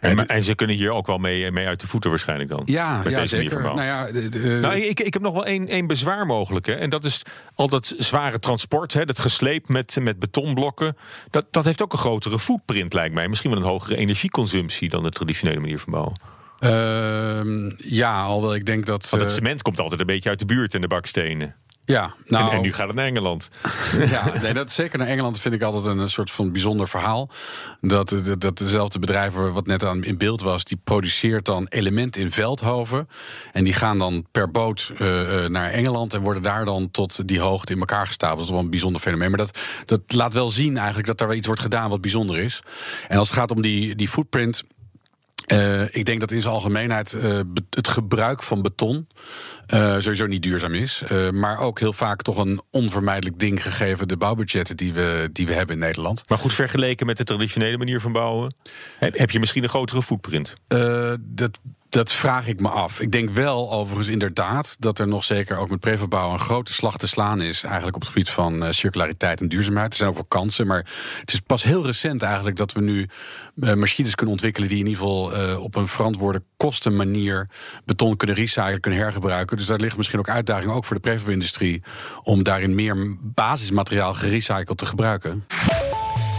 En, 0.01 0.27
en, 0.27 0.43
ze 0.43 0.55
kunnen 0.55 0.77
hier 0.77 0.91
ook 0.91 1.07
wel 1.07 1.19
mee, 1.19 1.53
mee 1.53 1.67
uit 1.67 1.81
de 1.81 1.87
voeten 1.87 2.11
waarschijnlijk 2.11 2.51
dan. 2.51 2.63
Ja, 2.65 3.03
ja 3.09 3.27
zeker. 3.27 3.63
Nou 3.63 3.83
ja, 3.83 4.09
nou, 4.61 4.77
ik, 4.77 5.01
ik 5.01 5.13
heb 5.13 5.23
nog 5.23 5.33
wel 5.33 5.47
één, 5.47 5.69
één 5.69 5.87
bezwaar 5.87 6.27
mogelijk. 6.27 6.67
Hè. 6.67 6.73
En 6.73 6.91
dat 6.91 7.05
is 7.05 7.23
al 7.55 7.69
dat 7.69 7.95
zware 7.99 8.39
transport, 8.39 8.93
hè, 8.93 9.05
dat 9.05 9.19
gesleep 9.19 9.69
met, 9.69 9.97
met 10.01 10.19
betonblokken. 10.19 10.97
Dat, 11.31 11.47
dat 11.51 11.65
heeft 11.65 11.83
ook 11.83 11.93
een 11.93 11.99
grotere 11.99 12.39
footprint, 12.39 12.93
lijkt 12.93 13.15
mij. 13.15 13.29
Misschien 13.29 13.51
wel 13.51 13.59
een 13.61 13.67
hogere 13.67 13.97
energieconsumptie 13.97 14.89
dan 14.89 15.03
de 15.03 15.11
traditionele 15.11 15.61
manier 15.61 15.79
van 15.79 15.93
bouwen. 15.93 16.21
Uh, 16.61 17.71
ja, 17.77 18.23
alhoewel 18.23 18.55
ik 18.55 18.67
denk 18.67 18.87
dat. 18.87 19.11
Want 19.11 19.23
het 19.23 19.31
eh, 19.31 19.37
cement 19.37 19.63
komt 19.63 19.81
altijd 19.81 20.01
een 20.01 20.07
beetje 20.07 20.29
uit 20.29 20.39
de 20.39 20.47
buurt 20.47 20.75
en 20.75 20.81
de 20.81 20.89
bakstenen. 20.89 21.55
Ja, 21.87 22.15
nou, 22.27 22.53
en, 22.53 22.61
nu 22.61 22.73
gaat 22.73 22.87
het 22.87 22.97
naar 22.97 23.07
Engeland. 23.07 23.49
Ja, 24.11 24.33
nee, 24.43 24.53
dat, 24.53 24.71
zeker 24.71 24.99
naar 24.99 25.09
Engeland 25.09 25.41
vind 25.41 25.55
ik 25.55 25.63
altijd 25.63 25.97
een 25.97 26.11
soort 26.11 26.31
van 26.31 26.53
bijzonder 26.53 26.89
verhaal. 26.89 27.29
Dat, 27.81 28.09
dat, 28.09 28.41
dat 28.41 28.59
dezelfde 28.59 28.99
bedrijf 28.99 29.33
wat 29.33 29.67
net 29.67 29.85
aan 29.85 30.05
in 30.05 30.19
beeld 30.19 30.43
was, 30.43 30.65
die 30.65 30.81
produceert 30.85 31.45
dan 31.45 31.67
element 31.69 32.17
in 32.17 32.31
Veldhoven. 32.31 33.09
En 33.53 33.65
die 33.65 33.73
gaan 33.73 33.99
dan 33.99 34.27
per 34.33 34.51
boot 34.51 34.93
uh, 34.93 34.99
naar 35.47 35.71
Engeland 35.71 36.15
en 36.15 36.21
worden 36.21 36.43
daar 36.43 36.65
dan 36.65 36.91
tot 36.91 37.29
die 37.29 37.41
hoogte 37.41 37.73
in 37.73 37.79
elkaar 37.79 38.07
gestapeld. 38.07 38.39
Dat 38.39 38.47
is 38.47 38.53
wel 38.53 38.63
een 38.63 38.71
bijzonder 38.71 39.01
fenomeen. 39.01 39.29
Maar 39.29 39.39
dat, 39.39 39.59
dat 39.85 40.01
laat 40.07 40.33
wel 40.33 40.49
zien 40.49 40.77
eigenlijk 40.77 41.07
dat 41.07 41.21
er 41.21 41.27
wel 41.27 41.37
iets 41.37 41.47
wordt 41.47 41.63
gedaan 41.63 41.91
wat 41.91 42.01
bijzonder 42.01 42.39
is. 42.39 42.63
En 43.09 43.19
als 43.19 43.29
het 43.29 43.39
gaat 43.39 43.51
om 43.51 43.63
die, 43.63 43.95
die 43.95 44.09
footprint. 44.09 44.65
Uh, 45.53 45.83
ik 45.83 46.05
denk 46.05 46.21
dat 46.21 46.31
in 46.31 46.43
zijn 46.43 46.55
algemeenheid 46.55 47.13
uh, 47.13 47.41
het 47.71 47.89
gebruik 47.89 48.43
van 48.43 48.63
beton 48.63 49.09
uh, 49.75 49.99
sowieso 49.99 50.27
niet 50.27 50.43
duurzaam 50.43 50.75
is. 50.75 51.03
maar 51.33 51.59
ook 51.59 51.79
heel 51.81 51.93
vaak 51.93 52.23
toch 52.23 52.37
een 52.37 52.61
onvermijdelijk 52.71 53.39
ding 53.39 53.63
gegeven 53.63 54.09
de 54.09 54.17
bouwbudgetten 54.17 54.77
die 54.77 54.93
we, 54.93 55.29
die 55.33 55.47
we 55.47 55.53
hebben 55.53 55.75
in 55.75 55.81
Nederland. 55.81 56.23
Maar 56.29 56.39
goed, 56.39 56.53
vergeleken 56.53 57.07
met 57.07 57.17
de 57.17 57.25
traditionele 57.25 57.79
manier 57.79 58.01
van 58.01 58.13
bouwen, 58.13 58.55
heb, 58.99 59.19
heb 59.19 59.31
je 59.31 59.39
misschien 59.39 59.63
een 59.63 59.69
grotere 59.69 60.03
footprint? 60.03 60.55
dat 61.21 61.61
dat 61.89 62.13
vraag 62.13 62.47
ik 62.47 62.61
me 62.61 62.69
af. 62.69 63.01
Ik 63.01 63.13
denk 63.13 63.31
wel 63.31 63.73
overigens 63.73 64.09
inderdaad 64.09 64.77
dat 64.79 64.99
er 64.99 65.09
nog 65.09 65.25
zeker 65.25 65.57
ook 65.57 65.71
met 65.71 65.81
prefabouw 65.81 66.33
een 66.33 66.39
grote 66.39 66.73
slag 66.73 66.97
te 66.97 67.07
slaan 67.07 67.41
is. 67.41 67.63
Eigenlijk 67.63 67.95
op 67.97 68.01
het 68.01 68.11
gebied 68.11 68.31
van 68.31 68.65
uh, 68.65 68.71
circulariteit 68.71 69.41
en 69.41 69.49
duurzaamheid. 69.49 69.91
Er 69.93 69.99
zijn 69.99 70.11
ook 70.11 70.25
kansen, 70.29 70.67
maar 70.67 70.87
het 71.21 71.33
is 71.33 71.41
pas 71.41 71.63
heel 71.63 71.87
recent 71.87 72.23
eigenlijk 72.23 72.57
dat 72.57 72.73
we 72.73 72.81
nu 72.81 73.09
uh, 73.55 73.75
machines 73.75 74.15
kunnen 74.15 74.35
ontwikkelen 74.35 74.69
die 74.69 74.79
in 74.79 74.87
ieder 74.87 75.01
geval 75.01 75.37
uh, 75.37 75.63
op 75.63 75.75
een 75.75 75.89
verantwoorde 75.89 76.43
kostenmanier 76.57 77.49
beton 77.85 78.17
kunnen 78.17 78.37
recyclen, 78.37 78.81
kunnen 78.81 79.01
hergebruiken. 79.01 79.57
Dus 79.57 79.67
daar 79.67 79.79
ligt 79.79 79.97
misschien 79.97 80.19
ook 80.19 80.29
uitdaging 80.29 80.73
ook 80.73 80.85
voor 80.85 80.97
de 80.97 81.03
prefab-industrie 81.03 81.83
om 82.23 82.43
daarin 82.43 82.75
meer 82.75 83.17
basismateriaal 83.21 84.15
gerecycled 84.15 84.79
te 84.79 84.87
gebruiken. 84.87 85.45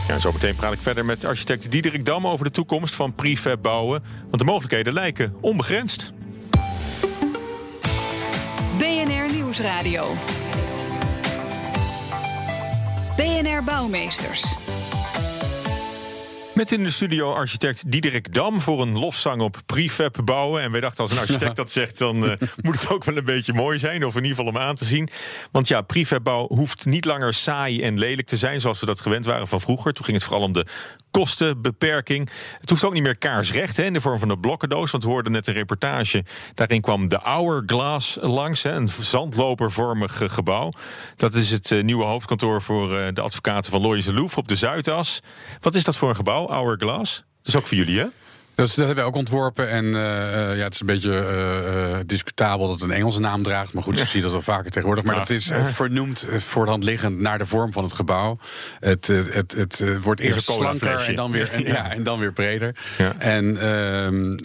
Ja, 0.07 0.19
zometeen 0.19 0.55
praat 0.55 0.73
ik 0.73 0.81
verder 0.81 1.05
met 1.05 1.25
architect 1.25 1.71
Diederik 1.71 2.05
Dam 2.05 2.27
over 2.27 2.45
de 2.45 2.51
toekomst 2.51 2.95
van 2.95 3.15
prefab 3.15 3.61
bouwen. 3.61 4.03
Want 4.21 4.37
de 4.37 4.43
mogelijkheden 4.43 4.93
lijken 4.93 5.35
onbegrensd. 5.41 6.13
BNR 8.77 9.33
Nieuwsradio. 9.33 10.13
BNR 13.15 13.63
Bouwmeesters. 13.63 14.43
Met 16.57 16.71
in 16.71 16.83
de 16.83 16.91
studio 16.91 17.33
architect 17.33 17.91
Diederik 17.91 18.33
Dam 18.33 18.61
voor 18.61 18.81
een 18.81 18.99
lofzang 18.99 19.41
op 19.41 19.57
prefab 19.65 20.17
bouwen. 20.25 20.61
En 20.61 20.71
wij 20.71 20.81
dachten 20.81 21.03
als 21.03 21.11
een 21.11 21.17
architect 21.17 21.55
dat 21.65 21.71
zegt, 21.71 21.97
dan 21.97 22.23
uh, 22.23 22.31
moet 22.61 22.81
het 22.81 22.89
ook 22.89 23.03
wel 23.03 23.17
een 23.17 23.25
beetje 23.25 23.53
mooi 23.53 23.79
zijn. 23.79 24.05
Of 24.05 24.15
in 24.15 24.23
ieder 24.23 24.37
geval 24.37 24.51
om 24.51 24.57
aan 24.57 24.75
te 24.75 24.85
zien. 24.85 25.09
Want 25.51 25.67
ja, 25.67 25.81
prefabbouw 25.81 26.47
hoeft 26.47 26.85
niet 26.85 27.05
langer 27.05 27.33
saai 27.33 27.81
en 27.81 27.99
lelijk 27.99 28.27
te 28.27 28.37
zijn 28.37 28.61
zoals 28.61 28.79
we 28.79 28.85
dat 28.85 29.01
gewend 29.01 29.25
waren 29.25 29.47
van 29.47 29.61
vroeger. 29.61 29.93
Toen 29.93 30.05
ging 30.05 30.17
het 30.17 30.25
vooral 30.25 30.43
om 30.43 30.53
de 30.53 30.65
kostenbeperking. 31.11 32.29
Het 32.59 32.69
hoeft 32.69 32.83
ook 32.83 32.93
niet 32.93 33.03
meer 33.03 33.17
kaarsrecht 33.17 33.77
hè, 33.77 33.83
in 33.83 33.93
de 33.93 34.01
vorm 34.01 34.19
van 34.19 34.29
een 34.29 34.39
blokkendoos. 34.39 34.91
Want 34.91 35.03
we 35.03 35.09
hoorden 35.09 35.31
net 35.31 35.47
een 35.47 35.53
reportage. 35.53 36.23
Daarin 36.53 36.81
kwam 36.81 37.09
de 37.09 37.19
Hourglass 37.21 38.17
langs. 38.21 38.63
Hè, 38.63 38.71
een 38.71 38.89
zandlopervormig 38.89 40.21
gebouw. 40.25 40.71
Dat 41.15 41.33
is 41.33 41.51
het 41.51 41.71
uh, 41.71 41.83
nieuwe 41.83 42.05
hoofdkantoor 42.05 42.61
voor 42.61 42.93
uh, 42.93 43.07
de 43.13 43.21
advocaten 43.21 43.71
van 43.71 43.81
Loyes 43.81 44.05
Loef 44.05 44.37
op 44.37 44.47
de 44.47 44.55
Zuidas. 44.55 45.19
Wat 45.59 45.75
is 45.75 45.83
dat 45.83 45.97
voor 45.97 46.09
een 46.09 46.15
gebouw, 46.15 46.46
Hourglass? 46.49 47.15
Dat 47.15 47.47
is 47.47 47.55
ook 47.55 47.67
voor 47.67 47.77
jullie, 47.77 47.99
hè? 47.99 48.05
Dus 48.57 48.75
dat 48.75 48.85
hebben 48.85 49.03
we 49.03 49.09
ook 49.09 49.15
ontworpen. 49.15 49.69
En 49.69 49.85
uh, 49.85 49.91
ja, 50.57 50.63
het 50.63 50.73
is 50.73 50.79
een 50.79 50.85
beetje 50.85 51.11
uh, 51.11 51.97
discutabel 52.05 52.67
dat 52.67 52.79
het 52.79 52.89
een 52.89 52.95
Engelse 52.95 53.19
naam 53.19 53.43
draagt. 53.43 53.73
Maar 53.73 53.83
goed, 53.83 53.97
je 53.99 54.05
ziet 54.05 54.21
dat 54.21 54.31
wel 54.31 54.41
vaker 54.41 54.71
tegenwoordig. 54.71 55.03
Maar 55.03 55.15
dat 55.15 55.29
is 55.29 55.51
vernoemd 55.63 56.25
voor 56.37 56.63
de 56.63 56.69
hand 56.69 56.83
liggend 56.83 57.19
naar 57.19 57.37
de 57.37 57.45
vorm 57.45 57.71
van 57.71 57.83
het 57.83 57.93
gebouw. 57.93 58.37
Het, 58.79 59.07
het, 59.07 59.51
het, 59.51 60.01
wordt 60.01 60.21
eerst 60.21 60.51
slanker 60.51 61.05
en 61.05 61.15
dan 61.15 61.31
weer, 61.31 61.51
en, 61.53 61.63
ja. 61.63 61.91
en 61.91 62.03
dan 62.03 62.19
weer 62.19 62.33
breder. 62.33 62.75
En 63.17 63.45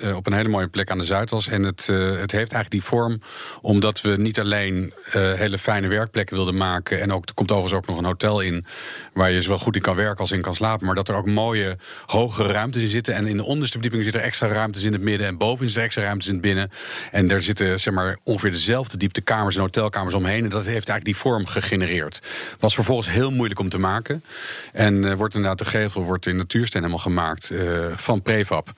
uh, 0.04 0.16
op 0.16 0.26
een 0.26 0.32
hele 0.32 0.48
mooie 0.48 0.68
plek 0.68 0.90
aan 0.90 0.98
de 0.98 1.04
Zuidas. 1.04 1.48
En 1.48 1.62
het, 1.62 1.86
het 1.86 2.32
heeft 2.32 2.52
eigenlijk 2.52 2.70
die 2.70 2.82
vorm 2.82 3.20
omdat 3.60 4.00
we 4.00 4.16
niet 4.16 4.40
alleen 4.40 4.92
hele 5.12 5.58
fijne 5.58 5.88
werkplekken 5.88 6.36
wilden 6.36 6.56
maken. 6.56 7.00
En 7.00 7.12
ook, 7.12 7.28
er 7.28 7.34
komt 7.34 7.50
overigens 7.50 7.80
ook 7.80 7.86
nog 7.86 7.98
een 7.98 8.04
hotel 8.04 8.40
in. 8.40 8.64
Waar 9.12 9.30
je 9.30 9.42
zowel 9.42 9.58
goed 9.58 9.76
in 9.76 9.82
kan 9.82 9.96
werken 9.96 10.18
als 10.18 10.32
in 10.32 10.42
kan 10.42 10.54
slapen. 10.54 10.86
Maar 10.86 10.94
dat 10.94 11.08
er 11.08 11.14
ook 11.14 11.26
mooie, 11.26 11.76
hoge 12.06 12.46
ruimtes 12.46 12.82
in 12.82 12.88
zitten. 12.88 13.14
En 13.14 13.26
in 13.26 13.36
de 13.36 13.44
onderste 13.44 13.72
verdieping 13.72 14.01
zitten 14.02 14.20
er 14.20 14.26
extra 14.26 14.46
ruimtes 14.46 14.82
in 14.82 14.92
het 14.92 15.02
midden. 15.02 15.26
En 15.26 15.36
boven 15.36 15.64
zitten 15.64 15.80
er 15.80 15.86
extra 15.86 16.02
ruimtes 16.02 16.28
in 16.28 16.32
het 16.32 16.42
binnen. 16.42 16.70
En 17.10 17.30
er 17.30 17.42
zitten 17.42 17.80
zeg 17.80 17.94
maar, 17.94 18.18
ongeveer 18.22 18.50
dezelfde 18.50 18.96
dieptekamers 18.96 19.54
en 19.54 19.60
hotelkamers 19.60 20.14
omheen. 20.14 20.44
En 20.44 20.50
dat 20.50 20.64
heeft 20.64 20.88
eigenlijk 20.88 21.04
die 21.04 21.16
vorm 21.16 21.46
gegenereerd. 21.46 22.20
Was 22.58 22.74
vervolgens 22.74 23.08
heel 23.08 23.30
moeilijk 23.30 23.60
om 23.60 23.68
te 23.68 23.78
maken. 23.78 24.24
En 24.72 25.04
uh, 25.04 25.12
wordt 25.12 25.34
inderdaad 25.34 25.58
de 25.58 25.64
gevel 25.64 26.02
wordt 26.04 26.26
in 26.26 26.36
natuursteen 26.36 26.82
helemaal 26.82 27.02
gemaakt 27.02 27.50
uh, 27.50 27.86
van 27.94 28.22
prefab. 28.22 28.72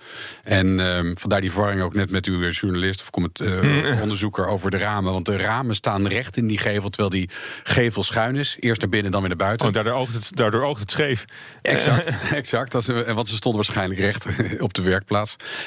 En 0.45 0.78
uh, 0.78 1.11
vandaar 1.14 1.40
die 1.40 1.50
verwarring 1.50 1.83
ook 1.83 1.95
net 1.95 2.11
met 2.11 2.26
uw 2.26 2.50
journalist 2.50 3.00
of 3.00 3.11
comment, 3.11 3.40
uh, 3.40 4.02
onderzoeker 4.02 4.47
over 4.47 4.71
de 4.71 4.78
ramen. 4.78 5.12
Want 5.12 5.26
de 5.26 5.37
ramen 5.37 5.75
staan 5.75 6.07
recht 6.07 6.37
in 6.37 6.47
die 6.47 6.59
gevel, 6.59 6.88
terwijl 6.88 7.11
die 7.11 7.31
gevel 7.62 8.02
schuin 8.02 8.37
is. 8.37 8.57
Eerst 8.61 8.81
naar 8.81 8.90
binnen, 8.90 9.11
dan 9.11 9.21
weer 9.21 9.28
naar 9.28 9.38
buiten. 9.38 9.66
Oh, 9.66 9.73
daardoor, 9.73 9.93
oogt 9.93 10.14
het, 10.14 10.31
daardoor 10.35 10.62
oogt 10.62 10.81
het 10.81 10.90
scheef. 10.90 11.25
Exact, 11.62 12.12
exact. 12.33 12.73
Dat, 12.73 12.87
want 12.87 13.28
ze 13.28 13.37
stonden 13.37 13.62
waarschijnlijk 13.64 14.00
recht 14.00 14.26
op 14.59 14.75
de 14.75 14.83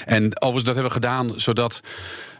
En 0.05 0.23
overigens, 0.23 0.63
dat 0.63 0.75
hebben 0.75 0.83
we 0.83 0.99
gedaan 0.99 1.33
zodat 1.35 1.81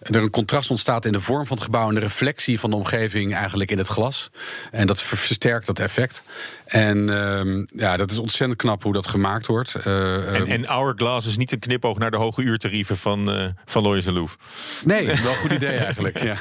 er 0.01 0.21
een 0.21 0.29
contrast 0.29 0.69
ontstaat 0.69 1.05
in 1.05 1.11
de 1.11 1.21
vorm 1.21 1.45
van 1.45 1.55
het 1.57 1.65
gebouw 1.65 1.87
en 1.87 1.93
de 1.93 1.99
reflectie 1.99 2.59
van 2.59 2.69
de 2.69 2.75
omgeving 2.75 3.35
eigenlijk 3.35 3.71
in 3.71 3.77
het 3.77 3.87
glas. 3.87 4.29
En 4.71 4.87
dat 4.87 5.01
versterkt 5.01 5.65
dat 5.65 5.79
effect. 5.79 6.23
En 6.65 6.97
uh, 6.97 7.65
ja, 7.67 7.97
dat 7.97 8.11
is 8.11 8.17
ontzettend 8.17 8.59
knap 8.59 8.83
hoe 8.83 8.93
dat 8.93 9.07
gemaakt 9.07 9.45
wordt. 9.45 9.75
Uh, 9.87 10.35
en, 10.35 10.47
en 10.47 10.65
Hourglass 10.65 11.27
is 11.27 11.37
niet 11.37 11.51
een 11.51 11.59
knipoog 11.59 11.97
naar 11.97 12.11
de 12.11 12.17
hoge 12.17 12.41
uurtarieven 12.41 12.97
van, 12.97 13.37
uh, 13.37 13.47
van 13.65 13.83
Loyes 13.83 14.05
Loef. 14.05 14.37
Nee, 14.85 15.05
wel 15.05 15.15
een 15.15 15.35
goed 15.35 15.51
idee 15.51 15.77
eigenlijk. 15.87 16.23
Ja. 16.23 16.37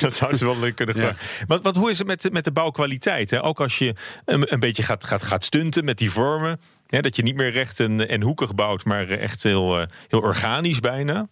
dat 0.00 0.14
zouden 0.14 0.38
ze 0.38 0.44
wel 0.44 0.72
kunnen 0.72 0.96
ja. 0.96 1.14
Want, 1.46 1.62
wat, 1.62 1.76
hoe 1.76 1.90
is 1.90 1.98
het 1.98 2.06
met, 2.06 2.32
met 2.32 2.44
de 2.44 2.52
bouwkwaliteit? 2.52 3.30
Hè? 3.30 3.44
Ook 3.44 3.60
als 3.60 3.78
je 3.78 3.94
een, 4.24 4.52
een 4.52 4.60
beetje 4.60 4.82
gaat, 4.82 5.04
gaat, 5.04 5.22
gaat 5.22 5.44
stunten 5.44 5.84
met 5.84 5.98
die 5.98 6.10
vormen. 6.10 6.60
Hè, 6.88 7.00
dat 7.00 7.16
je 7.16 7.22
niet 7.22 7.36
meer 7.36 7.50
recht 7.50 7.80
en, 7.80 8.08
en 8.08 8.22
hoekig 8.22 8.54
bouwt, 8.54 8.84
maar 8.84 9.08
echt 9.08 9.42
heel, 9.42 9.86
heel 10.08 10.20
organisch 10.20 10.80
bijna. 10.80 11.28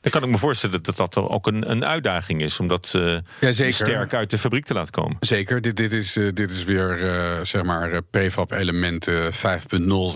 Dan 0.00 0.12
kan 0.12 0.22
ik 0.22 0.28
me 0.28 0.38
voorstellen 0.38 0.82
dat 0.82 0.96
dat 0.96 1.16
ook 1.16 1.46
een, 1.46 1.70
een 1.70 1.84
uitdaging 1.84 2.42
is 2.42 2.60
om 2.60 2.68
dat 2.68 2.92
uh, 2.96 3.18
ja, 3.40 3.72
sterk 3.72 4.14
uit 4.14 4.30
de 4.30 4.38
fabriek 4.38 4.64
te 4.64 4.74
laten 4.74 4.92
komen. 4.92 5.16
Zeker, 5.20 5.60
dit, 5.60 5.76
dit, 5.76 5.92
is, 5.92 6.16
uh, 6.16 6.30
dit 6.34 6.50
is 6.50 6.64
weer 6.64 6.98
uh, 7.00 7.44
zeg 7.44 7.62
maar 7.62 8.02
prefab 8.02 8.50
elementen 8.50 9.32
5.0, 9.32 9.38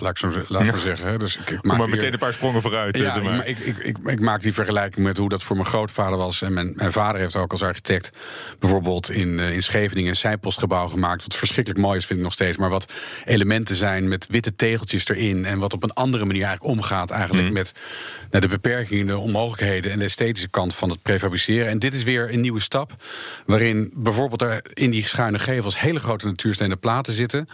laat 0.01 0.11
ik 0.11 0.19
zo 0.19 0.33
laat 0.49 0.65
maar 0.65 0.79
zeggen. 0.79 1.19
Dus 1.19 1.37
ik, 1.37 1.51
ik 1.51 1.65
maak 1.65 1.79
maar 1.79 1.89
meteen 1.89 2.13
een 2.13 2.19
paar 2.19 2.33
sprongen 2.33 2.63
vooruit. 2.63 2.99
Ja, 2.99 3.19
maar. 3.19 3.47
Ik, 3.47 3.59
ik, 3.59 3.77
ik, 3.77 3.99
ik, 4.05 4.21
maak 4.21 4.41
die 4.41 4.55
vergelijking 4.55 5.07
met 5.07 5.17
hoe 5.17 5.29
dat 5.29 5.43
voor 5.43 5.57
mijn 5.57 5.69
grootvader 5.69 6.19
was. 6.19 6.43
En 6.43 6.53
mijn, 6.53 6.73
mijn 6.77 6.93
vader 6.93 7.21
heeft 7.21 7.37
ook 7.37 7.51
als 7.51 7.63
architect 7.63 8.19
bijvoorbeeld 8.59 9.11
in, 9.11 9.39
in 9.39 9.63
Scheveningen 9.63 10.11
een 10.11 10.17
zijpostgebouw 10.17 10.89
gemaakt. 10.89 11.23
Wat 11.23 11.37
verschrikkelijk 11.37 11.83
mooi 11.83 11.99
is, 11.99 12.07
vind 12.07 12.19
ik 12.19 12.25
nog 12.25 12.35
steeds. 12.35 12.57
Maar 12.57 12.71
wat 12.71 12.93
elementen 13.25 13.77
zijn 13.77 14.09
met 14.09 14.27
witte 14.31 14.55
tegeltjes 14.55 15.09
erin. 15.09 15.45
En 15.45 15.59
wat 15.59 15.73
op 15.73 15.83
een 15.83 15.93
andere 15.93 16.25
manier 16.25 16.45
eigenlijk 16.45 16.77
omgaat 16.77 17.11
eigenlijk 17.11 17.47
mm. 17.47 17.53
met 17.53 17.73
nou, 18.31 18.43
de 18.43 18.49
beperkingen, 18.49 19.07
de 19.07 19.19
onmogelijkheden 19.19 19.74
en 19.83 19.99
de 19.99 20.05
esthetische 20.05 20.49
kant 20.49 20.75
van 20.75 20.91
het 20.91 21.03
prefabriceren. 21.03 21.69
En 21.69 21.79
dit 21.79 21.95
is 21.95 22.03
weer 22.03 22.33
een 22.33 22.41
nieuwe 22.41 22.61
stap. 22.61 22.93
Waarin 23.47 23.93
bijvoorbeeld 23.97 24.43
er 24.43 24.61
in 24.73 24.91
die 24.91 25.07
schuine 25.07 25.39
gevels 25.39 25.81
hele 25.81 26.01
grote 26.01 26.27
natuurstenen 26.27 26.79
platen 26.79 27.13
zitten. 27.13 27.49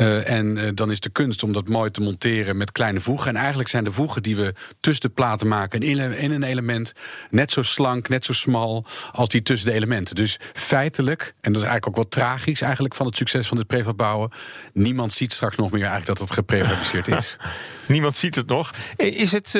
Uh, 0.00 0.30
en 0.30 0.56
uh, 0.56 0.68
dan 0.74 0.90
is 0.90 1.00
de 1.00 1.10
kunst 1.10 1.42
om 1.42 1.52
dat 1.52 1.68
mooi 1.68 1.90
te 1.90 2.00
monteren 2.00 2.56
met 2.56 2.72
kleine 2.72 3.00
voegen. 3.00 3.28
En 3.28 3.36
eigenlijk 3.36 3.68
zijn 3.68 3.84
de 3.84 3.92
voegen 3.92 4.22
die 4.22 4.36
we 4.36 4.54
tussen 4.80 5.08
de 5.08 5.14
platen 5.14 5.48
maken 5.48 5.80
in, 5.80 5.98
een 6.30 6.42
element 6.42 6.92
net 7.30 7.50
zo 7.50 7.62
slank, 7.62 8.08
net 8.08 8.24
zo 8.24 8.32
smal 8.32 8.86
als 9.12 9.28
die 9.28 9.42
tussen 9.42 9.68
de 9.68 9.74
elementen. 9.74 10.14
Dus 10.14 10.38
feitelijk, 10.54 11.34
en 11.40 11.52
dat 11.52 11.62
is 11.62 11.68
eigenlijk 11.68 11.86
ook 11.86 11.96
wel 11.96 12.08
tragisch 12.08 12.60
eigenlijk 12.60 12.94
van 12.94 13.06
het 13.06 13.16
succes 13.16 13.46
van 13.46 13.56
dit 13.56 13.66
prefab 13.66 13.96
bouwen. 13.96 14.30
Niemand 14.72 15.12
ziet 15.12 15.32
straks 15.32 15.56
nog 15.56 15.70
meer 15.70 15.86
eigenlijk 15.86 16.18
dat 16.18 16.18
het 16.18 16.30
geprefabriceerd 16.30 17.08
is. 17.08 17.36
Niemand 17.86 18.16
ziet 18.16 18.34
het 18.34 18.46
nog. 18.46 18.74
Is 18.96 19.32
het 19.32 19.58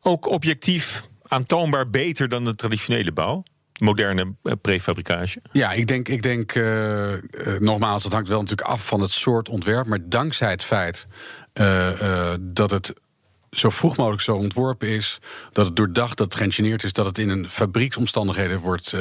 ook 0.00 0.26
objectief 0.26 1.08
aantoonbaar 1.30 1.90
beter 1.90 2.28
dan 2.28 2.44
de 2.44 2.54
traditionele 2.54 3.12
bouw? 3.12 3.42
moderne 3.80 4.34
prefabricage? 4.60 5.42
Ja, 5.52 5.72
ik 5.72 5.86
denk, 5.86 6.08
ik 6.08 6.22
denk 6.22 6.54
uh, 6.54 7.14
nogmaals, 7.58 8.02
dat 8.02 8.12
hangt 8.12 8.28
wel 8.28 8.40
natuurlijk 8.40 8.68
af 8.68 8.86
van 8.86 9.00
het 9.00 9.10
soort 9.10 9.48
ontwerp. 9.48 9.86
Maar 9.86 10.08
dankzij 10.08 10.50
het 10.50 10.62
feit 10.62 11.06
dat 12.40 12.70
het 12.70 12.92
zo 13.50 13.70
vroeg 13.70 13.96
mogelijk 13.96 14.22
zo 14.22 14.36
ontworpen 14.36 14.88
is. 14.88 15.18
Dat 15.52 15.66
het 15.66 15.76
doordacht, 15.76 16.16
dat 16.16 16.26
het 16.26 16.34
geïngineerd 16.34 16.84
is, 16.84 16.92
dat 16.92 17.04
het 17.04 17.18
in 17.18 17.28
een 17.28 17.50
fabrieksomstandigheden 17.50 18.58
wordt 18.58 18.94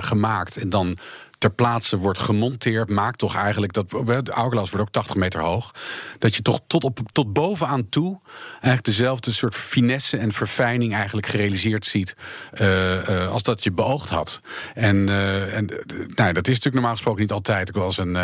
gemaakt. 0.00 0.56
En 0.56 0.70
dan 0.70 0.98
ter 1.42 1.50
plaatse 1.50 1.96
wordt 1.96 2.18
gemonteerd, 2.18 2.90
maakt 2.90 3.18
toch 3.18 3.36
eigenlijk 3.36 3.72
dat. 3.72 3.90
De 3.90 4.32
hourglass 4.32 4.70
wordt 4.70 4.86
ook 4.86 4.92
80 4.92 5.16
meter 5.16 5.40
hoog. 5.40 5.70
Dat 6.18 6.34
je 6.34 6.42
toch 6.42 6.60
tot, 6.66 6.84
op, 6.84 6.98
tot 7.12 7.32
bovenaan 7.32 7.88
toe 7.88 8.20
eigenlijk 8.52 8.84
dezelfde 8.84 9.32
soort 9.32 9.54
finesse 9.54 10.16
en 10.16 10.32
verfijning 10.32 10.94
eigenlijk 10.94 11.26
gerealiseerd 11.26 11.84
ziet. 11.84 12.16
Uh, 12.60 13.08
uh, 13.08 13.28
als 13.28 13.42
dat 13.42 13.64
je 13.64 13.72
beoogd 13.72 14.08
had. 14.08 14.40
En, 14.74 14.96
uh, 14.96 15.56
en 15.56 15.66
nou, 16.14 16.32
dat 16.32 16.48
is 16.48 16.54
natuurlijk 16.54 16.74
normaal 16.74 16.92
gesproken 16.92 17.20
niet 17.20 17.32
altijd. 17.32 17.68
Ik 17.68 17.74
was 17.74 17.98
een, 17.98 18.14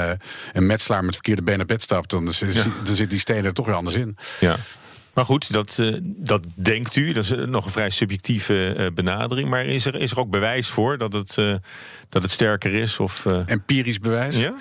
een 0.52 0.66
metselaar 0.66 1.04
met 1.04 1.14
verkeerde 1.14 1.42
benen 1.42 1.66
bed 1.66 1.82
stapt, 1.82 2.10
dan, 2.10 2.32
ja. 2.38 2.64
dan 2.84 2.94
zit 2.94 3.10
die 3.10 3.18
stenen 3.18 3.44
er 3.44 3.52
toch 3.52 3.66
weer 3.66 3.74
anders 3.74 3.96
in. 3.96 4.16
Ja. 4.40 4.56
Maar 5.18 5.26
goed, 5.26 5.52
dat, 5.52 5.76
uh, 5.80 5.96
dat 6.02 6.42
denkt 6.54 6.96
u. 6.96 7.12
Dat 7.12 7.24
is 7.24 7.30
nog 7.46 7.64
een 7.64 7.70
vrij 7.70 7.90
subjectieve 7.90 8.74
uh, 8.78 8.86
benadering. 8.94 9.48
Maar 9.48 9.66
is 9.66 9.86
er, 9.86 9.94
is 9.94 10.10
er 10.10 10.18
ook 10.18 10.30
bewijs 10.30 10.68
voor 10.68 10.98
dat 10.98 11.12
het, 11.12 11.34
dat 12.08 12.22
het 12.22 12.30
sterker 12.30 12.74
is? 12.74 12.98
Of, 12.98 13.26
Empirisch 13.46 13.98
bewijs? 13.98 14.36
Ja, 14.36 14.54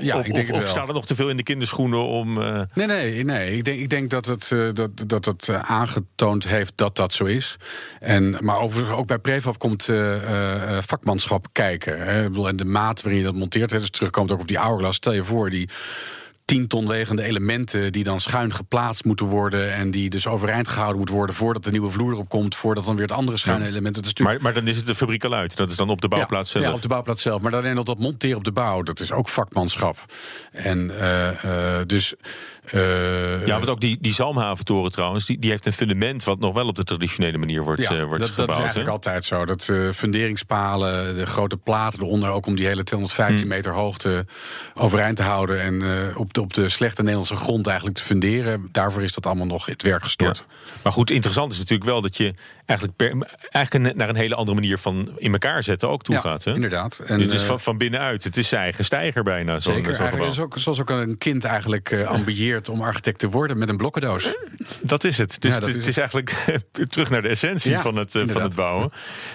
ja 0.00 0.18
of, 0.18 0.26
ik 0.26 0.34
denk 0.34 0.36
of, 0.36 0.36
het 0.36 0.46
wel. 0.46 0.58
Of 0.58 0.68
staat 0.68 0.88
er 0.88 0.94
nog 0.94 1.06
te 1.06 1.14
veel 1.14 1.28
in 1.28 1.36
de 1.36 1.42
kinderschoenen 1.42 2.06
om. 2.06 2.34
Nee, 2.74 2.86
nee, 2.86 3.24
nee. 3.24 3.56
Ik 3.56 3.64
denk, 3.64 3.80
ik 3.80 3.90
denk 3.90 4.10
dat 4.10 4.26
het, 4.26 4.54
dat, 4.72 4.90
dat 5.06 5.24
het 5.24 5.48
aangetoond 5.48 6.48
heeft 6.48 6.72
dat 6.76 6.96
dat 6.96 7.12
zo 7.12 7.24
is. 7.24 7.56
En, 8.00 8.36
maar 8.40 8.58
overigens, 8.58 8.96
ook 8.96 9.06
bij 9.06 9.18
Prefab 9.18 9.58
komt 9.58 9.88
vakmanschap 10.80 11.46
kijken. 11.52 12.06
Hè. 12.06 12.46
En 12.46 12.56
de 12.56 12.64
maat 12.64 13.02
waarin 13.02 13.20
je 13.20 13.26
dat 13.26 13.34
monteert. 13.34 13.70
Hè, 13.70 13.78
dus 13.78 13.90
terugkomt 13.90 14.32
ook 14.32 14.40
op 14.40 14.48
die 14.48 14.58
hourglass. 14.58 14.96
Stel 14.96 15.12
je 15.12 15.24
voor, 15.24 15.50
die 15.50 15.68
10 16.44 16.66
ton 16.66 16.88
wegende 16.88 17.22
elementen 17.22 17.92
die 17.92 18.04
dan 18.04 18.20
schuin 18.20 18.52
geplaatst 18.52 19.04
moeten 19.04 19.26
worden 19.26 19.74
en 19.74 19.90
die 19.90 20.10
dus 20.10 20.26
overeind 20.26 20.68
gehouden 20.68 20.96
moeten 20.96 21.14
worden 21.14 21.34
voordat 21.34 21.64
de 21.64 21.70
nieuwe 21.70 21.90
vloer 21.90 22.12
erop 22.12 22.28
komt, 22.28 22.54
voordat 22.54 22.84
dan 22.84 22.96
weer 22.96 23.06
het 23.06 23.16
andere 23.16 23.36
schuine 23.36 23.66
element. 23.66 23.94
Dat 23.94 24.06
is 24.06 24.14
maar, 24.14 24.38
maar 24.40 24.54
dan 24.54 24.66
is 24.66 24.76
het 24.76 24.86
de 24.86 24.94
fabriek 24.94 25.24
al 25.24 25.34
uit. 25.34 25.56
Dat 25.56 25.70
is 25.70 25.76
dan 25.76 25.88
op 25.88 26.00
de 26.00 26.08
bouwplaats 26.08 26.52
ja, 26.52 26.58
zelf. 26.58 26.70
Ja, 26.70 26.76
op 26.76 26.82
de 26.82 26.88
bouwplaats 26.88 27.22
zelf. 27.22 27.42
Maar 27.42 27.50
dan 27.50 27.74
dat 27.74 27.86
dat 27.86 27.98
monteren 27.98 28.36
op 28.36 28.44
de 28.44 28.52
bouw, 28.52 28.82
dat 28.82 29.00
is 29.00 29.12
ook 29.12 29.28
vakmanschap. 29.28 29.96
En 30.50 30.90
uh, 30.90 31.44
uh, 31.44 31.78
dus. 31.86 32.14
Uh, 32.72 33.46
ja, 33.46 33.56
want 33.56 33.68
ook 33.68 33.80
die, 33.80 33.98
die 34.00 34.14
Zalmhaventoren 34.14 34.92
trouwens, 34.92 35.26
die, 35.26 35.38
die 35.38 35.50
heeft 35.50 35.66
een 35.66 35.72
fundament 35.72 36.24
wat 36.24 36.38
nog 36.38 36.54
wel 36.54 36.66
op 36.66 36.76
de 36.76 36.84
traditionele 36.84 37.38
manier 37.38 37.62
wordt, 37.62 37.82
ja, 37.82 38.04
wordt 38.04 38.22
dat, 38.22 38.30
gebouwd. 38.30 38.48
Dat 38.48 38.56
is 38.56 38.62
eigenlijk 38.62 38.90
altijd 38.90 39.24
zo. 39.24 39.44
Dat 39.44 39.72
funderingspalen, 39.94 41.16
de 41.16 41.26
grote 41.26 41.56
platen 41.56 42.02
eronder, 42.02 42.30
ook 42.30 42.46
om 42.46 42.54
die 42.54 42.66
hele 42.66 42.84
215 42.84 43.46
hmm. 43.46 43.56
meter 43.56 43.72
hoogte 43.72 44.26
overeind 44.74 45.16
te 45.16 45.22
houden 45.22 45.60
en 45.60 46.16
op 46.16 46.32
de, 46.32 46.40
op 46.40 46.54
de 46.54 46.68
slechte 46.68 47.00
Nederlandse 47.02 47.36
grond 47.36 47.66
eigenlijk 47.66 47.96
te 47.96 48.02
funderen. 48.02 48.68
Daarvoor 48.72 49.02
is 49.02 49.12
dat 49.12 49.26
allemaal 49.26 49.46
nog 49.46 49.66
het 49.66 49.82
werk 49.82 50.02
gestort. 50.02 50.44
Ja. 50.48 50.54
Maar 50.82 50.92
goed, 50.92 51.10
interessant 51.10 51.52
is 51.52 51.58
natuurlijk 51.58 51.90
wel 51.90 52.00
dat 52.00 52.16
je 52.16 52.34
eigenlijk, 52.66 52.96
per, 52.96 53.36
eigenlijk 53.50 53.96
naar 53.96 54.08
een 54.08 54.16
hele 54.16 54.34
andere 54.34 54.60
manier 54.60 54.78
van 54.78 55.12
in 55.16 55.32
elkaar 55.32 55.62
zetten 55.62 55.88
ook 55.88 56.02
toe 56.02 56.14
ja, 56.14 56.20
gaat. 56.20 56.44
Hè? 56.44 56.54
inderdaad. 56.54 56.98
En, 56.98 57.18
dus 57.18 57.42
van, 57.42 57.60
van 57.60 57.78
binnenuit. 57.78 58.24
Het 58.24 58.36
is 58.36 58.48
zijn 58.48 58.62
eigen 58.62 58.84
stijger 58.84 59.22
bijna. 59.22 59.58
Zo 59.58 59.72
zeker. 59.72 59.94
Zo 59.94 60.24
is 60.24 60.40
ook, 60.40 60.58
zoals 60.58 60.80
ook 60.80 60.90
een 60.90 61.18
kind 61.18 61.44
eigenlijk 61.44 61.90
uh, 61.90 62.06
ambieert 62.06 62.68
om 62.68 62.82
architect 62.82 63.18
te 63.18 63.28
worden 63.28 63.58
met 63.58 63.68
een 63.68 63.76
blokkendoos. 63.76 64.34
Dat 64.80 65.04
is 65.04 65.18
het. 65.18 65.36
Dus 65.40 65.52
ja, 65.52 65.58
het, 65.58 65.68
is, 65.68 65.76
het 65.76 65.86
is 65.86 65.96
eigenlijk 65.96 66.60
terug 66.92 67.10
naar 67.10 67.22
de 67.22 67.28
essentie 67.28 67.70
ja, 67.70 67.80
van, 67.80 67.96
het, 67.96 68.14
uh, 68.14 68.28
van 68.28 68.42
het 68.42 68.54
bouwen. 68.54 68.92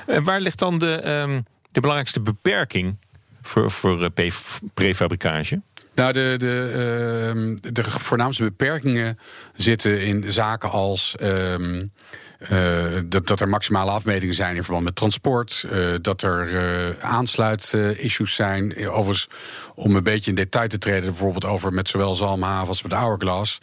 En 0.07 0.23
waar 0.23 0.39
ligt 0.39 0.59
dan 0.59 0.79
de, 0.79 1.09
um, 1.09 1.45
de 1.71 1.79
belangrijkste 1.79 2.21
beperking 2.21 2.97
voor, 3.41 3.71
voor 3.71 4.11
uh, 4.17 4.31
prefabricage? 4.73 5.61
Nou, 5.95 6.13
de, 6.13 6.35
de, 6.37 7.53
uh, 7.63 7.73
de 7.73 7.83
voornaamste 7.83 8.43
beperkingen 8.43 9.19
zitten 9.55 10.01
in 10.01 10.31
zaken 10.31 10.71
als. 10.71 11.15
Uh, 11.21 11.81
uh, 12.39 12.99
dat, 13.05 13.27
dat 13.27 13.39
er 13.39 13.49
maximale 13.49 13.91
afmetingen 13.91 14.35
zijn 14.35 14.55
in 14.55 14.63
verband 14.63 14.83
met 14.83 14.95
transport. 14.95 15.65
Uh, 15.71 15.95
dat 16.01 16.21
er 16.21 16.49
uh, 16.49 17.03
aansluitissues 17.03 18.35
zijn. 18.35 18.89
Overigens, 18.89 19.27
om 19.75 19.95
een 19.95 20.03
beetje 20.03 20.29
in 20.29 20.35
detail 20.35 20.67
te 20.67 20.77
treden, 20.77 21.09
bijvoorbeeld 21.09 21.45
over 21.45 21.73
met 21.73 21.87
zowel 21.87 22.15
Zalmhaven 22.15 22.67
als 22.67 22.83
met 22.83 22.91
Hourglass. 22.91 23.59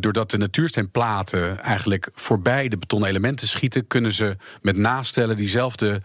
doordat 0.00 0.30
de 0.30 0.38
natuursteenplaten 0.38 1.58
eigenlijk 1.58 2.08
voorbij 2.14 2.68
de 2.68 2.78
betonnen 2.78 3.08
elementen 3.08 3.48
schieten, 3.48 3.86
kunnen 3.86 4.12
ze 4.12 4.36
met 4.62 4.76
nastellen 4.76 5.36
diezelfde 5.36 6.02